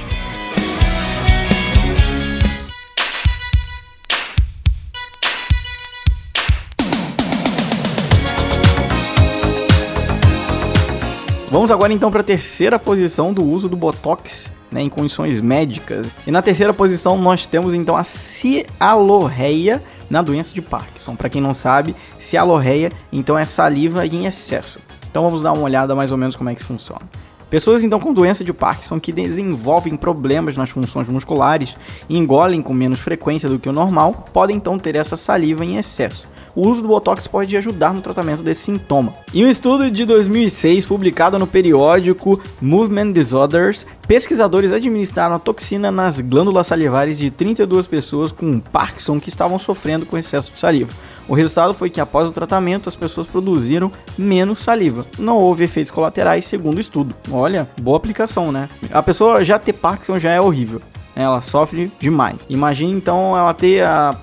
Vamos 11.49 11.71
agora 11.71 11.93
então 11.93 12.11
para 12.11 12.19
a 12.19 12.23
terceira 12.23 12.77
posição 12.77 13.31
do 13.31 13.41
uso 13.41 13.69
do 13.69 13.77
Botox 13.77 14.51
né, 14.69 14.81
em 14.81 14.89
condições 14.89 15.39
médicas. 15.39 16.11
E 16.27 16.31
na 16.31 16.41
terceira 16.41 16.73
posição 16.73 17.17
nós 17.17 17.45
temos 17.45 17.73
então 17.73 17.95
a 17.95 18.03
cialorreia 18.03 19.81
na 20.09 20.21
doença 20.21 20.53
de 20.53 20.61
Parkinson. 20.61 21.15
Para 21.15 21.29
quem 21.29 21.41
não 21.41 21.53
sabe, 21.53 21.95
cialorreia 22.19 22.91
então 23.11 23.37
é 23.37 23.45
saliva 23.45 24.05
em 24.05 24.25
excesso. 24.25 24.79
Então 25.15 25.23
vamos 25.23 25.41
dar 25.41 25.53
uma 25.53 25.63
olhada 25.63 25.95
mais 25.95 26.11
ou 26.11 26.17
menos 26.17 26.35
como 26.35 26.49
é 26.49 26.53
que 26.53 26.59
isso 26.59 26.67
funciona. 26.67 27.03
Pessoas 27.49 27.81
então 27.81 28.01
com 28.01 28.11
doença 28.11 28.43
de 28.43 28.51
Parkinson 28.51 28.99
que 28.99 29.13
desenvolvem 29.13 29.95
problemas 29.95 30.57
nas 30.57 30.69
funções 30.69 31.07
musculares 31.07 31.73
e 32.09 32.17
engolem 32.17 32.61
com 32.61 32.73
menos 32.73 32.99
frequência 32.99 33.47
do 33.47 33.57
que 33.57 33.69
o 33.69 33.71
normal 33.71 34.25
podem 34.33 34.57
então 34.57 34.77
ter 34.77 34.93
essa 34.95 35.15
saliva 35.15 35.63
em 35.63 35.77
excesso. 35.77 36.27
O 36.53 36.67
uso 36.67 36.81
do 36.81 36.89
Botox 36.89 37.27
pode 37.27 37.55
ajudar 37.55 37.93
no 37.93 38.01
tratamento 38.01 38.43
desse 38.43 38.63
sintoma. 38.63 39.13
Em 39.33 39.45
um 39.45 39.49
estudo 39.49 39.89
de 39.89 40.03
2006 40.03 40.85
publicado 40.85 41.39
no 41.39 41.47
periódico 41.47 42.41
Movement 42.61 43.13
Disorders, 43.13 43.87
pesquisadores 44.05 44.73
administraram 44.73 45.35
a 45.35 45.39
toxina 45.39 45.89
nas 45.93 46.19
glândulas 46.19 46.67
salivares 46.67 47.17
de 47.17 47.31
32 47.31 47.87
pessoas 47.87 48.33
com 48.33 48.59
Parkinson 48.59 49.17
que 49.17 49.29
estavam 49.29 49.57
sofrendo 49.57 50.05
com 50.05 50.17
excesso 50.17 50.51
de 50.51 50.59
saliva. 50.59 50.91
O 51.27 51.33
resultado 51.33 51.73
foi 51.73 51.89
que 51.89 51.99
após 51.99 52.27
o 52.27 52.31
tratamento 52.31 52.87
as 52.87 52.95
pessoas 52.95 53.25
produziram 53.27 53.91
menos 54.17 54.59
saliva. 54.59 55.05
Não 55.17 55.37
houve 55.37 55.63
efeitos 55.63 55.91
colaterais, 55.91 56.45
segundo 56.45 56.77
o 56.77 56.81
estudo. 56.81 57.15
Olha, 57.31 57.67
boa 57.81 57.97
aplicação, 57.97 58.51
né? 58.51 58.69
A 58.91 59.01
pessoa 59.01 59.43
já 59.43 59.57
ter 59.57 59.73
Parkinson 59.73 60.19
já 60.19 60.31
é 60.31 60.39
horrível. 60.39 60.81
Ela 61.15 61.41
sofre 61.41 61.91
demais. 61.99 62.45
Imagine 62.49 62.93
então 62.93 63.35
ela 63.35 63.53
ter 63.53 63.83
a, 63.83 64.15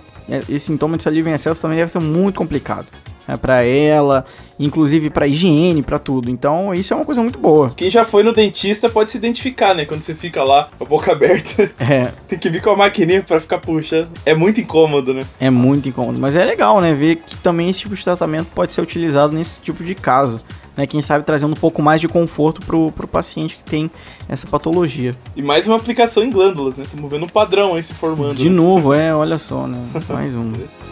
esse 0.49 0.67
sintoma 0.67 0.97
de 0.97 1.03
saliva 1.03 1.31
em 1.31 1.33
excesso 1.33 1.61
também 1.61 1.79
deve 1.79 1.91
ser 1.91 2.01
muito 2.01 2.37
complicado 2.37 2.87
né, 3.27 3.37
para 3.37 3.63
ela, 3.63 4.25
inclusive 4.59 5.11
para 5.11 5.27
higiene, 5.27 5.83
para 5.83 5.99
tudo. 5.99 6.31
Então, 6.31 6.73
isso 6.75 6.93
é 6.93 6.97
uma 6.97 7.05
coisa 7.05 7.21
muito 7.21 7.39
boa. 7.39 7.73
Quem 7.77 7.91
já 7.91 8.05
foi 8.05 8.23
no 8.23 8.33
dentista 8.33 8.89
pode 8.89 9.11
se 9.11 9.17
identificar, 9.17 9.75
né? 9.75 9.85
Quando 9.85 10.03
você 10.03 10.15
fica 10.15 10.43
lá 10.43 10.69
com 10.77 10.85
a 10.85 10.87
boca 10.87 11.13
aberta. 11.13 11.71
É. 11.83 12.13
Tem 12.29 12.39
que 12.39 12.49
vir 12.49 12.63
com 12.63 12.71
a 12.71 12.77
maquininha 12.77 13.23
para 13.23 13.41
ficar 13.41 13.59
puxando. 13.59 14.09
É 14.25 14.35
muito 14.35 14.61
incômodo, 14.61 15.13
né? 15.13 15.25
É 15.41 15.51
muito 15.51 15.89
incômodo, 15.89 16.19
mas 16.19 16.37
é 16.37 16.45
legal, 16.45 16.81
né, 16.81 16.95
ver 16.95 17.17
que 17.17 17.37
também 17.37 17.69
esse 17.69 17.81
tipo 17.81 17.95
de 17.95 18.05
tratamento 18.05 18.49
pode 18.55 18.73
ser 18.73 18.81
utilizado 18.81 19.33
nesse 19.33 19.61
tipo 19.61 19.83
de 19.83 19.95
caso. 19.95 20.41
Né, 20.77 20.87
quem 20.87 21.03
sabe 21.03 21.25
trazendo 21.25 21.53
um 21.53 21.57
pouco 21.57 21.83
mais 21.83 22.01
de 22.01 22.09
conforto 22.09 22.65
pro, 22.65 22.91
pro 22.93 23.07
paciente 23.07 23.57
que 23.57 23.65
tem 23.65 23.91
essa 24.29 24.47
patologia. 24.47 25.13
E 25.35 25.43
mais 25.43 25.67
uma 25.67 25.77
aplicação 25.77 26.23
em 26.23 26.31
glândulas, 26.31 26.79
né? 26.79 26.85
Estamos 26.85 27.11
vendo 27.11 27.25
um 27.25 27.29
padrão 27.29 27.75
aí 27.75 27.83
se 27.83 27.95
formando. 27.95 28.37
De 28.37 28.49
né? 28.49 28.55
novo, 28.55 28.95
é, 28.95 29.15
olha 29.15 29.39
só, 29.39 29.67
né? 29.67 29.79
Mais 30.09 30.35
um. 30.35 30.53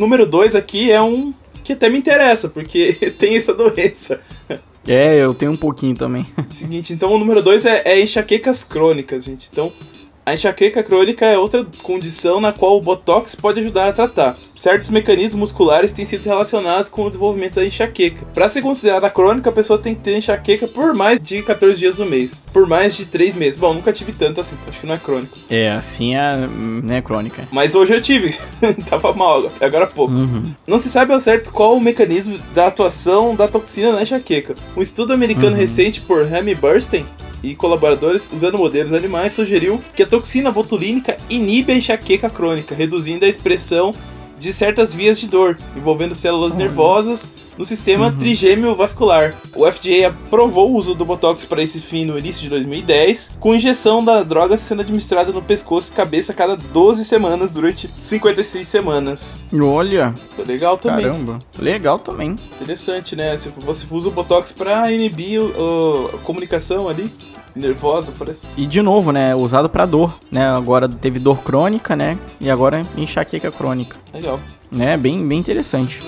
número 0.00 0.26
2 0.26 0.56
aqui 0.56 0.90
é 0.90 1.00
um 1.00 1.32
que 1.62 1.74
até 1.74 1.88
me 1.88 1.98
interessa, 1.98 2.48
porque 2.48 2.94
tem 3.18 3.36
essa 3.36 3.54
doença. 3.54 4.20
É, 4.86 5.18
eu 5.18 5.34
tenho 5.34 5.52
um 5.52 5.56
pouquinho 5.56 5.94
também. 5.94 6.26
Seguinte, 6.48 6.92
então 6.92 7.12
o 7.12 7.18
número 7.18 7.42
2 7.42 7.66
é, 7.66 7.82
é 7.84 8.00
enxaquecas 8.00 8.64
crônicas, 8.64 9.24
gente. 9.24 9.48
Então, 9.52 9.72
a 10.24 10.34
enxaqueca 10.34 10.82
crônica 10.82 11.24
é 11.24 11.38
outra 11.38 11.66
condição 11.82 12.40
na 12.40 12.52
qual 12.52 12.76
o 12.76 12.80
Botox 12.80 13.34
pode 13.34 13.60
ajudar 13.60 13.88
a 13.88 13.92
tratar. 13.92 14.36
Certos 14.54 14.90
mecanismos 14.90 15.40
musculares 15.40 15.92
têm 15.92 16.04
sido 16.04 16.24
relacionados 16.24 16.88
com 16.88 17.02
o 17.02 17.08
desenvolvimento 17.08 17.54
da 17.54 17.64
enxaqueca. 17.64 18.24
Para 18.34 18.48
ser 18.48 18.62
considerada 18.62 19.08
crônica, 19.10 19.48
a 19.48 19.52
pessoa 19.52 19.78
tem 19.78 19.94
que 19.94 20.02
ter 20.02 20.16
enxaqueca 20.16 20.68
por 20.68 20.94
mais 20.94 21.20
de 21.20 21.42
14 21.42 21.78
dias 21.78 21.98
no 21.98 22.06
mês. 22.06 22.42
Por 22.52 22.66
mais 22.66 22.94
de 22.94 23.06
3 23.06 23.34
meses. 23.34 23.58
Bom, 23.58 23.74
nunca 23.74 23.92
tive 23.92 24.12
tanto 24.12 24.40
assim, 24.40 24.56
então 24.56 24.68
acho 24.68 24.80
que 24.80 24.86
não 24.86 24.94
é 24.94 24.98
crônico. 24.98 25.38
É, 25.48 25.72
assim 25.72 26.14
é, 26.14 26.36
né, 26.82 27.00
crônica. 27.00 27.42
Mas 27.50 27.74
hoje 27.74 27.94
eu 27.94 28.00
tive. 28.00 28.36
Tava 28.88 29.12
mal, 29.12 29.46
até 29.46 29.66
agora 29.66 29.84
há 29.84 29.88
pouco. 29.88 30.12
Uhum. 30.12 30.54
Não 30.66 30.78
se 30.78 30.90
sabe 30.90 31.12
ao 31.12 31.20
certo 31.20 31.50
qual 31.50 31.76
o 31.76 31.80
mecanismo 31.80 32.38
da 32.54 32.66
atuação 32.66 33.34
da 33.34 33.48
toxina 33.48 33.92
na 33.92 34.02
enxaqueca. 34.02 34.54
Um 34.76 34.82
estudo 34.82 35.12
americano 35.12 35.52
uhum. 35.52 35.56
recente 35.56 36.00
por 36.00 36.24
Remy 36.24 36.54
Burstein 36.54 37.06
e 37.42 37.54
colaboradores, 37.54 38.30
usando 38.32 38.58
modelos 38.58 38.92
animais, 38.92 39.32
sugeriu 39.32 39.80
que 39.94 40.02
a 40.02 40.06
toxina 40.06 40.50
botulínica 40.50 41.16
inibe 41.28 41.72
a 41.72 41.76
enxaqueca 41.76 42.28
crônica, 42.28 42.74
reduzindo 42.74 43.24
a 43.24 43.28
expressão 43.28 43.94
de 44.40 44.52
certas 44.54 44.94
vias 44.94 45.20
de 45.20 45.28
dor, 45.28 45.58
envolvendo 45.76 46.14
células 46.14 46.56
nervosas 46.56 47.30
no 47.58 47.66
sistema 47.66 48.06
uhum. 48.06 48.16
trigêmeo 48.16 48.74
vascular. 48.74 49.36
O 49.54 49.70
FDA 49.70 50.08
aprovou 50.08 50.70
o 50.70 50.76
uso 50.76 50.94
do 50.94 51.04
Botox 51.04 51.44
para 51.44 51.62
esse 51.62 51.78
fim 51.78 52.06
no 52.06 52.18
início 52.18 52.42
de 52.42 52.48
2010, 52.48 53.32
com 53.38 53.54
injeção 53.54 54.02
da 54.02 54.22
droga 54.22 54.56
sendo 54.56 54.80
administrada 54.80 55.30
no 55.30 55.42
pescoço 55.42 55.92
e 55.92 55.94
cabeça 55.94 56.32
a 56.32 56.34
cada 56.34 56.56
12 56.56 57.04
semanas 57.04 57.52
durante 57.52 57.86
56 57.86 58.66
semanas. 58.66 59.38
Olha! 59.52 60.14
legal 60.46 60.78
também. 60.78 61.04
Caramba, 61.04 61.38
legal 61.58 61.98
também. 61.98 62.36
Interessante, 62.60 63.14
né? 63.14 63.36
Você 63.36 63.86
usa 63.90 64.08
o 64.08 64.10
Botox 64.10 64.52
para 64.52 64.90
inibir 64.90 65.42
a 65.42 66.18
comunicação 66.18 66.88
ali 66.88 67.12
nervosa, 67.54 68.12
parece. 68.18 68.46
E 68.56 68.66
de 68.66 68.82
novo, 68.82 69.12
né, 69.12 69.34
usado 69.34 69.68
para 69.68 69.86
dor, 69.86 70.18
né? 70.30 70.48
Agora 70.48 70.88
teve 70.88 71.18
dor 71.18 71.42
crônica, 71.42 71.94
né? 71.96 72.18
E 72.40 72.50
agora 72.50 72.86
enxaqueca 72.96 73.50
crônica. 73.50 73.96
Legal. 74.12 74.38
Né, 74.70 74.96
bem, 74.96 75.26
bem 75.26 75.38
interessante. 75.38 76.00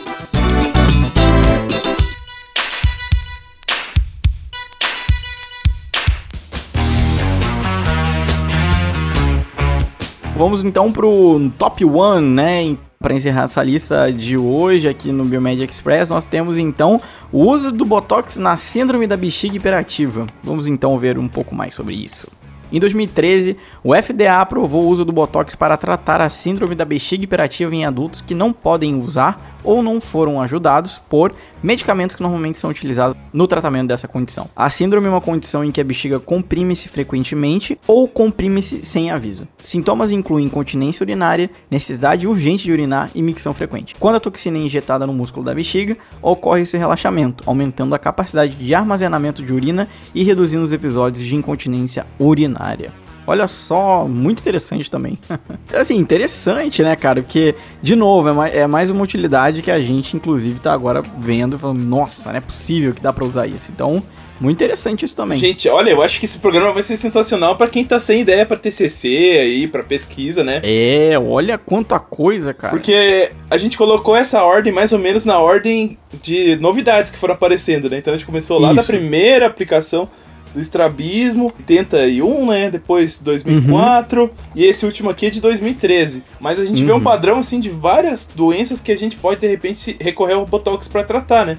Vamos 10.35 10.65
então 10.65 10.91
pro 10.91 11.51
top 11.57 11.85
1, 11.85 12.21
né? 12.21 12.77
Para 13.03 13.15
encerrar 13.15 13.43
essa 13.43 13.61
lista 13.65 14.13
de 14.13 14.39
hoje 14.39 14.89
aqui 14.89 15.11
no 15.11 15.25
Biomed 15.25 15.65
Express, 15.65 16.09
nós 16.09 16.23
temos 16.23 16.57
então 16.57 17.01
o 17.33 17.51
uso 17.51 17.73
do 17.73 17.85
Botox 17.85 18.37
na 18.37 18.57
síndrome 18.57 19.09
da 19.09 19.17
bexiga 19.17 19.57
hiperativa. 19.57 20.25
Vamos 20.41 20.69
então 20.69 20.97
ver 20.97 21.19
um 21.19 21.27
pouco 21.27 21.53
mais 21.53 21.75
sobre 21.75 21.97
isso. 21.97 22.31
Em 22.71 22.79
2013, 22.79 23.57
o 23.83 23.93
FDA 23.93 24.41
aprovou 24.41 24.85
o 24.85 24.89
uso 24.89 25.05
do 25.05 25.13
Botox 25.13 25.57
para 25.57 25.77
tratar 25.77 26.21
a 26.21 26.31
síndrome 26.31 26.77
da 26.77 26.85
bexiga 26.85 27.25
hiperativa 27.25 27.75
em 27.75 27.85
adultos 27.85 28.21
que 28.21 28.37
não 28.37 28.53
podem 28.53 28.95
usar 28.95 29.52
ou 29.65 29.83
não 29.83 30.01
foram 30.01 30.41
ajudados 30.41 30.99
por 31.09 31.35
medicamentos 31.63 32.17
que 32.17 32.23
normalmente 32.23 32.59
são 32.59 32.71
utilizados 32.71 33.17
no 33.33 33.47
tratamento 33.47 33.89
dessa 33.89 34.09
condição. 34.09 34.49
A 34.55 34.69
síndrome 34.69 35.07
é 35.07 35.11
uma 35.11 35.21
condição 35.21 35.65
em 35.65 35.71
que 35.71 35.81
a 35.81 35.85
bexiga 35.85 36.19
comprime-se 36.19 36.89
frequentemente 36.89 37.79
ou 37.87 38.09
comprime-se 38.09 38.85
sem 38.85 39.11
aviso. 39.11 39.47
Sintomas 39.63 40.11
incluem 40.11 40.47
incontinência 40.47 41.05
urinária, 41.05 41.51
necessidade 41.71 42.27
urgente 42.27 42.65
de 42.65 42.73
urinar 42.73 43.11
e 43.15 43.23
micção 43.23 43.55
frequente. 43.55 43.95
Quando 43.99 44.17
a 44.17 44.21
toxina 44.21 44.59
é 44.59 44.63
injetada 44.63 45.07
no 45.07 45.13
músculo 45.13 45.45
da 45.45 45.55
bexiga, 45.55 45.97
ocorre 46.21 46.63
esse 46.63 46.77
relaxamento, 46.77 47.45
aumentando 47.47 47.95
a 47.95 47.99
capacidade 47.99 48.55
de 48.55 48.75
armazenamento 48.75 49.43
de 49.43 49.53
urina 49.53 49.89
e 50.15 50.23
reduzindo 50.23 50.65
os 50.65 50.73
episódios 50.73 51.25
de 51.25 51.35
incontinência 51.35 52.07
urinária. 52.19 53.02
Olha 53.27 53.47
só, 53.47 54.07
muito 54.07 54.41
interessante 54.41 54.91
também. 54.91 55.19
assim, 55.73 55.97
interessante, 55.97 56.83
né, 56.83 56.97
cara? 56.97 57.23
Porque, 57.23 57.55
de 57.83 57.95
novo, 57.95 58.29
é 58.29 58.33
mais, 58.33 58.55
é 58.55 58.67
mais 58.67 58.91
uma 58.91 59.03
utilidade 59.03 59.63
que 59.63 59.71
a 59.71 59.81
gente, 59.81 60.17
inclusive, 60.17 60.59
tá 60.59 60.73
agora 60.73 61.03
vendo 61.19 61.57
e 61.57 61.59
falando, 61.59 61.85
nossa, 61.85 62.31
não 62.31 62.37
é 62.37 62.41
possível 62.41 62.93
que 62.93 63.01
dá 63.01 63.13
pra 63.13 63.25
usar 63.25 63.47
isso. 63.47 63.71
Então, 63.73 64.03
muito 64.43 64.57
interessante 64.57 65.05
isso 65.05 65.15
também. 65.15 65.39
Gente, 65.39 65.69
olha, 65.69 65.91
eu 65.91 66.03
acho 66.03 66.19
que 66.19 66.25
esse 66.25 66.39
programa 66.39 66.73
vai 66.73 66.83
ser 66.83 66.97
sensacional 66.97 67.57
para 67.57 67.71
quem 67.71 67.85
tá 67.85 68.01
sem 68.01 68.23
ideia 68.23 68.45
para 68.45 68.57
TCC 68.57 69.39
aí, 69.41 69.69
para 69.69 69.85
pesquisa, 69.85 70.43
né? 70.43 70.61
É, 70.65 71.17
olha 71.17 71.57
quanta 71.57 72.01
coisa, 72.01 72.53
cara. 72.53 72.73
Porque 72.73 73.31
a 73.49 73.57
gente 73.57 73.79
colocou 73.79 74.17
essa 74.17 74.43
ordem 74.43 74.73
mais 74.73 74.93
ou 74.93 74.99
menos 74.99 75.25
na 75.25 75.39
ordem 75.39 75.97
de 76.21 76.57
novidades 76.57 77.13
que 77.13 77.19
foram 77.19 77.35
aparecendo, 77.35 77.89
né? 77.89 77.99
Então 77.99 78.13
a 78.13 78.17
gente 78.17 78.27
começou 78.27 78.59
lá 78.59 78.69
isso. 78.69 78.77
da 78.77 78.83
primeira 78.83 79.47
aplicação 79.47 80.09
do 80.55 80.61
estrabismo, 80.61 81.53
81, 81.61 82.47
né? 82.47 82.71
Depois 82.71 83.19
2004 83.19 84.23
uhum. 84.23 84.31
e 84.55 84.65
esse 84.65 84.85
último 84.85 85.11
aqui 85.11 85.27
é 85.27 85.31
de 85.31 85.41
2013. 85.41 86.23
Mas 86.41 86.59
a 86.59 86.65
gente 86.65 86.81
uhum. 86.81 86.87
vê 86.87 86.93
um 86.93 86.97
uhum. 86.97 87.03
padrão 87.03 87.39
assim 87.39 87.61
de 87.61 87.71
várias 87.71 88.31
doenças 88.35 88.81
que 88.81 88.93
a 88.93 88.97
gente 88.97 89.17
pode 89.17 89.41
de 89.41 89.47
repente 89.47 89.97
recorrer 90.01 90.35
ao 90.35 90.47
botox 90.47 90.89
para 90.89 91.05
tratar, 91.05 91.47
né? 91.47 91.59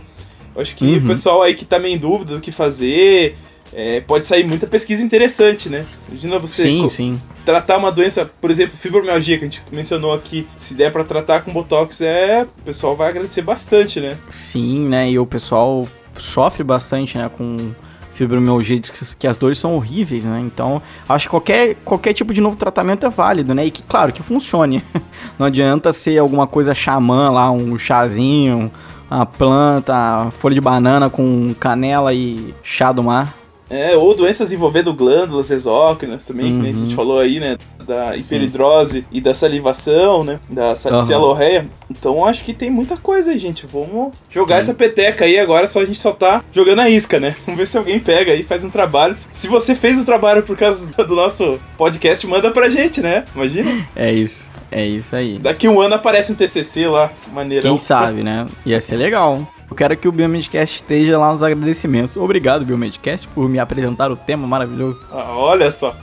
Eu 0.55 0.61
acho 0.61 0.75
que 0.75 0.85
uhum. 0.85 0.97
o 0.97 1.07
pessoal 1.07 1.41
aí 1.41 1.55
que 1.55 1.65
tá 1.65 1.79
meio 1.79 1.95
em 1.95 1.97
dúvida 1.97 2.35
do 2.35 2.41
que 2.41 2.51
fazer, 2.51 3.35
é, 3.73 4.01
pode 4.01 4.25
sair 4.25 4.45
muita 4.45 4.67
pesquisa 4.67 5.03
interessante, 5.03 5.67
né? 5.67 5.85
Imagina 6.09 6.39
você 6.39 6.63
sim, 6.63 6.89
sim. 6.89 7.21
tratar 7.43 7.77
uma 7.77 7.91
doença, 7.91 8.29
por 8.39 8.51
exemplo, 8.51 8.77
fibromialgia, 8.77 9.37
que 9.37 9.45
a 9.45 9.47
gente 9.47 9.63
mencionou 9.71 10.13
aqui, 10.13 10.47
se 10.55 10.75
der 10.75 10.91
para 10.91 11.03
tratar 11.03 11.41
com 11.41 11.51
Botox, 11.51 12.01
é, 12.01 12.43
o 12.43 12.63
pessoal 12.63 12.95
vai 12.95 13.09
agradecer 13.09 13.41
bastante, 13.41 13.99
né? 13.99 14.17
Sim, 14.29 14.87
né? 14.87 15.09
E 15.09 15.17
o 15.17 15.25
pessoal 15.25 15.87
sofre 16.17 16.63
bastante, 16.63 17.17
né, 17.17 17.29
com 17.35 17.71
fibromialgia, 18.13 18.79
que 19.17 19.27
as 19.27 19.37
dores 19.37 19.57
são 19.57 19.75
horríveis, 19.75 20.23
né? 20.23 20.39
Então, 20.39 20.81
acho 21.07 21.25
que 21.25 21.29
qualquer, 21.29 21.75
qualquer 21.83 22.13
tipo 22.13 22.33
de 22.33 22.41
novo 22.41 22.55
tratamento 22.55 23.05
é 23.05 23.09
válido, 23.09 23.53
né? 23.53 23.65
E 23.65 23.71
que, 23.71 23.83
claro, 23.83 24.13
que 24.13 24.23
funcione. 24.23 24.83
Não 25.37 25.47
adianta 25.47 25.91
ser 25.91 26.17
alguma 26.17 26.47
coisa 26.47 26.73
xamã 26.73 27.29
lá, 27.29 27.51
um 27.51 27.77
chazinho, 27.77 28.71
a 29.09 29.25
planta, 29.25 30.31
folha 30.31 30.55
de 30.55 30.61
banana 30.61 31.09
com 31.09 31.53
canela 31.59 32.13
e 32.13 32.53
chá 32.63 32.91
do 32.91 33.03
mar. 33.03 33.42
É, 33.69 33.95
ou 33.95 34.15
doenças 34.15 34.51
envolvendo 34.51 34.93
glândulas 34.93 35.49
exócrinas 35.49 36.25
também, 36.25 36.53
uhum. 36.53 36.61
que 36.61 36.69
a 36.69 36.73
gente 36.73 36.89
uhum. 36.91 36.95
falou 36.95 37.19
aí, 37.19 37.39
né? 37.39 37.57
Da 37.85 38.15
hiperidrose 38.15 38.99
Sim. 38.99 39.05
e 39.11 39.19
da 39.19 39.33
salivação, 39.33 40.23
né? 40.23 40.39
Da 40.49 40.75
salicialorreia. 40.75 41.61
Uhum. 41.61 41.67
Então 41.91 42.25
acho 42.25 42.43
que 42.43 42.53
tem 42.53 42.69
muita 42.69 42.97
coisa 42.97 43.31
aí, 43.31 43.39
gente. 43.39 43.65
Vamos 43.65 44.13
jogar 44.29 44.57
essa 44.57 44.73
peteca 44.73 45.25
aí 45.25 45.39
agora, 45.39 45.67
só 45.67 45.81
a 45.81 45.85
gente 45.85 45.99
só 45.99 46.11
tá 46.11 46.43
jogando 46.51 46.79
a 46.79 46.89
isca, 46.89 47.19
né? 47.19 47.35
Vamos 47.45 47.59
ver 47.59 47.67
se 47.67 47.77
alguém 47.77 47.99
pega 47.99 48.31
aí 48.31 48.43
faz 48.43 48.63
um 48.63 48.69
trabalho. 48.69 49.15
Se 49.31 49.47
você 49.47 49.75
fez 49.75 49.97
o 49.97 50.05
trabalho 50.05 50.43
por 50.43 50.57
causa 50.57 50.87
do 51.03 51.15
nosso 51.15 51.59
podcast, 51.77 52.25
manda 52.27 52.51
pra 52.51 52.69
gente, 52.69 53.01
né? 53.01 53.25
Imagina. 53.35 53.87
É 53.95 54.11
isso. 54.11 54.53
É 54.71 54.83
isso 54.83 55.15
aí. 55.15 55.37
Daqui 55.37 55.67
um 55.67 55.79
ano 55.79 55.93
aparece 55.93 56.31
um 56.31 56.35
TCC 56.35 56.87
lá, 56.87 57.11
maneirão. 57.31 57.69
Quem 57.69 57.77
sabe, 57.77 58.23
né? 58.23 58.47
Ia 58.65 58.81
ser 58.81 58.95
legal. 58.95 59.47
Eu 59.73 59.75
quero 59.75 59.97
que 59.97 60.07
o 60.07 60.11
Biomedcast 60.11 60.75
esteja 60.75 61.17
lá 61.17 61.31
nos 61.31 61.41
agradecimentos. 61.41 62.15
Obrigado, 62.15 62.63
Biomedcast, 62.63 63.27
por 63.29 63.49
me 63.49 63.57
apresentar 63.57 64.11
o 64.11 64.15
tema 64.15 64.45
maravilhoso. 64.45 65.01
Ah, 65.11 65.35
olha 65.35 65.71
só. 65.71 65.95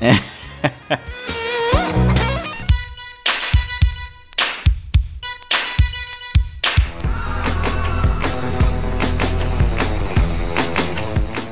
é. 0.00 0.18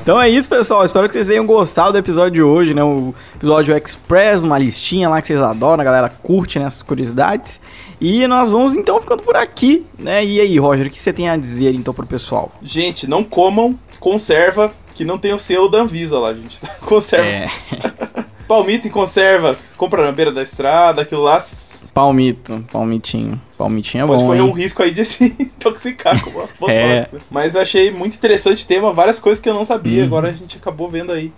Então 0.05 0.21
é 0.21 0.29
isso, 0.29 0.47
pessoal. 0.47 0.85
Espero 0.85 1.07
que 1.07 1.13
vocês 1.13 1.25
tenham 1.25 1.47
gostado 1.47 1.93
do 1.93 1.97
episódio 1.97 2.33
de 2.33 2.43
hoje, 2.43 2.75
né? 2.75 2.83
O 2.83 3.11
episódio 3.35 3.75
Express, 3.75 4.43
uma 4.43 4.55
listinha 4.55 5.09
lá 5.09 5.19
que 5.19 5.25
vocês 5.25 5.41
adoram, 5.41 5.81
a 5.81 5.83
galera 5.83 6.09
curte 6.09 6.59
né, 6.59 6.67
curiosidades. 6.85 7.59
E 7.99 8.27
nós 8.27 8.47
vamos 8.47 8.75
então 8.75 9.01
ficando 9.01 9.23
por 9.23 9.35
aqui, 9.35 9.83
né? 9.97 10.23
E 10.23 10.39
aí, 10.39 10.59
Roger, 10.59 10.85
o 10.85 10.89
que 10.91 11.01
você 11.01 11.11
tem 11.11 11.27
a 11.27 11.35
dizer 11.35 11.73
então 11.73 11.91
pro 11.91 12.05
pessoal? 12.05 12.51
Gente, 12.61 13.09
não 13.09 13.23
comam 13.23 13.79
conserva 13.99 14.71
que 14.93 15.03
não 15.03 15.17
tem 15.17 15.33
o 15.33 15.39
selo 15.39 15.67
da 15.69 15.79
Anvisa 15.79 16.19
lá, 16.19 16.35
gente. 16.35 16.61
Conserva. 16.85 17.27
É. 17.27 17.49
Palmito 18.47 18.87
em 18.87 18.91
conserva, 18.91 19.57
compra 19.75 20.03
na 20.03 20.11
beira 20.11 20.31
da 20.31 20.41
estrada, 20.41 21.01
aquilo 21.01 21.23
lá 21.23 21.41
Palmito, 21.93 22.63
palmitinho. 22.71 23.41
Palmitinho 23.57 24.03
é 24.03 24.07
Pode 24.07 24.21
bom. 24.21 24.27
Pode 24.27 24.39
correr 24.39 24.47
hein? 24.47 24.53
um 24.53 24.55
risco 24.55 24.83
aí 24.83 24.91
de 24.91 25.05
se 25.05 25.25
intoxicar 25.39 26.21
com 26.21 26.29
uma 26.29 26.47
é. 26.69 27.07
Mas 27.31 27.55
achei 27.55 27.89
muito 27.89 28.15
interessante 28.15 28.65
o 28.65 28.67
tema, 28.67 28.91
várias 28.91 29.17
coisas 29.17 29.41
que 29.41 29.49
eu 29.49 29.53
não 29.53 29.63
sabia. 29.63 30.01
Uhum. 30.01 30.07
Agora 30.07 30.29
a 30.29 30.33
gente 30.33 30.57
acabou 30.57 30.89
vendo 30.89 31.11
aí 31.11 31.31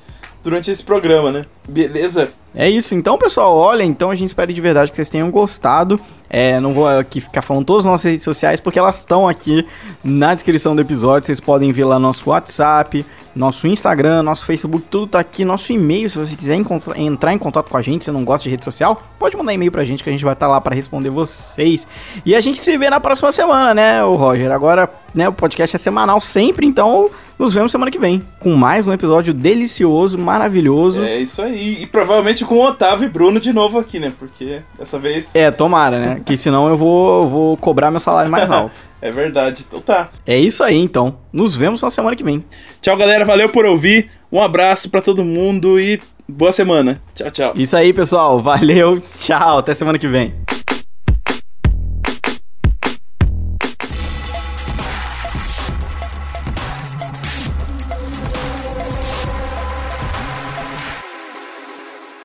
durante 0.43 0.71
esse 0.71 0.83
programa, 0.83 1.31
né? 1.31 1.45
Beleza? 1.67 2.29
É 2.55 2.69
isso. 2.69 2.95
Então, 2.95 3.17
pessoal, 3.17 3.55
olha, 3.55 3.83
então 3.83 4.09
a 4.09 4.15
gente 4.15 4.29
espera 4.29 4.51
de 4.51 4.61
verdade 4.61 4.89
que 4.89 4.95
vocês 4.95 5.09
tenham 5.09 5.29
gostado. 5.29 5.99
É, 6.29 6.59
não 6.59 6.73
vou 6.73 6.87
aqui 6.87 7.21
ficar 7.21 7.41
falando 7.41 7.65
todas 7.65 7.85
as 7.85 7.91
nossas 7.91 8.05
redes 8.05 8.23
sociais, 8.23 8.59
porque 8.59 8.79
elas 8.79 8.99
estão 8.99 9.27
aqui 9.27 9.65
na 10.03 10.33
descrição 10.33 10.75
do 10.75 10.81
episódio. 10.81 11.25
Vocês 11.25 11.39
podem 11.39 11.71
ver 11.71 11.85
lá 11.85 11.99
nosso 11.99 12.29
WhatsApp, 12.29 13.05
nosso 13.37 13.67
Instagram, 13.67 14.23
nosso 14.23 14.45
Facebook, 14.45 14.85
tudo 14.89 15.07
tá 15.07 15.19
aqui, 15.19 15.45
nosso 15.45 15.71
e-mail, 15.71 16.09
se 16.09 16.17
você 16.17 16.35
quiser 16.35 16.59
entrar 16.95 17.33
em 17.33 17.37
contato 17.37 17.69
com 17.69 17.77
a 17.77 17.81
gente, 17.81 18.03
se 18.03 18.11
não 18.11 18.25
gosta 18.25 18.43
de 18.43 18.49
rede 18.49 18.65
social, 18.65 19.01
pode 19.19 19.37
mandar 19.37 19.53
e-mail 19.53 19.71
pra 19.71 19.83
gente 19.83 20.03
que 20.03 20.09
a 20.09 20.11
gente 20.11 20.25
vai 20.25 20.33
estar 20.33 20.47
tá 20.47 20.51
lá 20.51 20.59
para 20.59 20.75
responder 20.75 21.09
vocês. 21.09 21.87
E 22.25 22.35
a 22.35 22.41
gente 22.41 22.59
se 22.59 22.77
vê 22.77 22.89
na 22.89 22.99
próxima 22.99 23.31
semana, 23.31 23.73
né, 23.73 24.03
o 24.03 24.15
Roger? 24.15 24.51
Agora, 24.51 24.89
né, 25.13 25.29
o 25.29 25.33
podcast 25.33 25.75
é 25.75 25.79
semanal 25.79 26.19
sempre, 26.19 26.65
então 26.65 27.09
nos 27.37 27.53
vemos 27.53 27.71
semana 27.71 27.91
que 27.91 27.99
vem 27.99 28.23
com 28.39 28.55
mais 28.55 28.87
um 28.87 28.93
episódio 28.93 29.33
delicioso, 29.33 30.17
maravilhoso. 30.17 31.03
É 31.03 31.17
isso 31.17 31.41
aí. 31.41 31.83
E 31.83 31.87
provavelmente 31.87 32.43
com 32.43 32.55
o 32.55 32.65
Otávio 32.65 33.05
e 33.05 33.09
Bruno 33.09 33.39
de 33.39 33.53
novo 33.53 33.77
aqui, 33.77 33.99
né? 33.99 34.11
Porque 34.17 34.61
dessa 34.77 34.97
vez. 34.97 35.35
É, 35.35 35.51
tomara, 35.51 35.99
né? 35.99 36.21
que 36.25 36.35
senão 36.35 36.67
eu 36.67 36.75
vou, 36.75 37.29
vou 37.29 37.57
cobrar 37.57 37.91
meu 37.91 37.99
salário 37.99 38.31
mais 38.31 38.49
alto. 38.51 38.81
é 39.01 39.11
verdade. 39.11 39.63
Então 39.67 39.79
tá. 39.79 40.09
É 40.25 40.37
isso 40.37 40.63
aí, 40.63 40.77
então. 40.77 41.17
Nos 41.31 41.55
vemos 41.55 41.81
na 41.81 41.89
semana 41.89 42.15
que 42.15 42.23
vem. 42.23 42.43
Tchau, 42.81 42.97
galera. 42.97 43.23
Valeu 43.23 43.49
por 43.49 43.65
ouvir. 43.65 44.09
Um 44.31 44.41
abraço 44.41 44.89
para 44.89 45.01
todo 45.01 45.23
mundo 45.23 45.79
e 45.79 46.01
boa 46.27 46.51
semana. 46.51 46.99
Tchau, 47.13 47.29
tchau. 47.29 47.53
Isso 47.55 47.77
aí, 47.77 47.93
pessoal. 47.93 48.41
Valeu. 48.41 49.01
Tchau. 49.19 49.59
Até 49.59 49.73
semana 49.73 49.99
que 49.99 50.07
vem. 50.07 50.33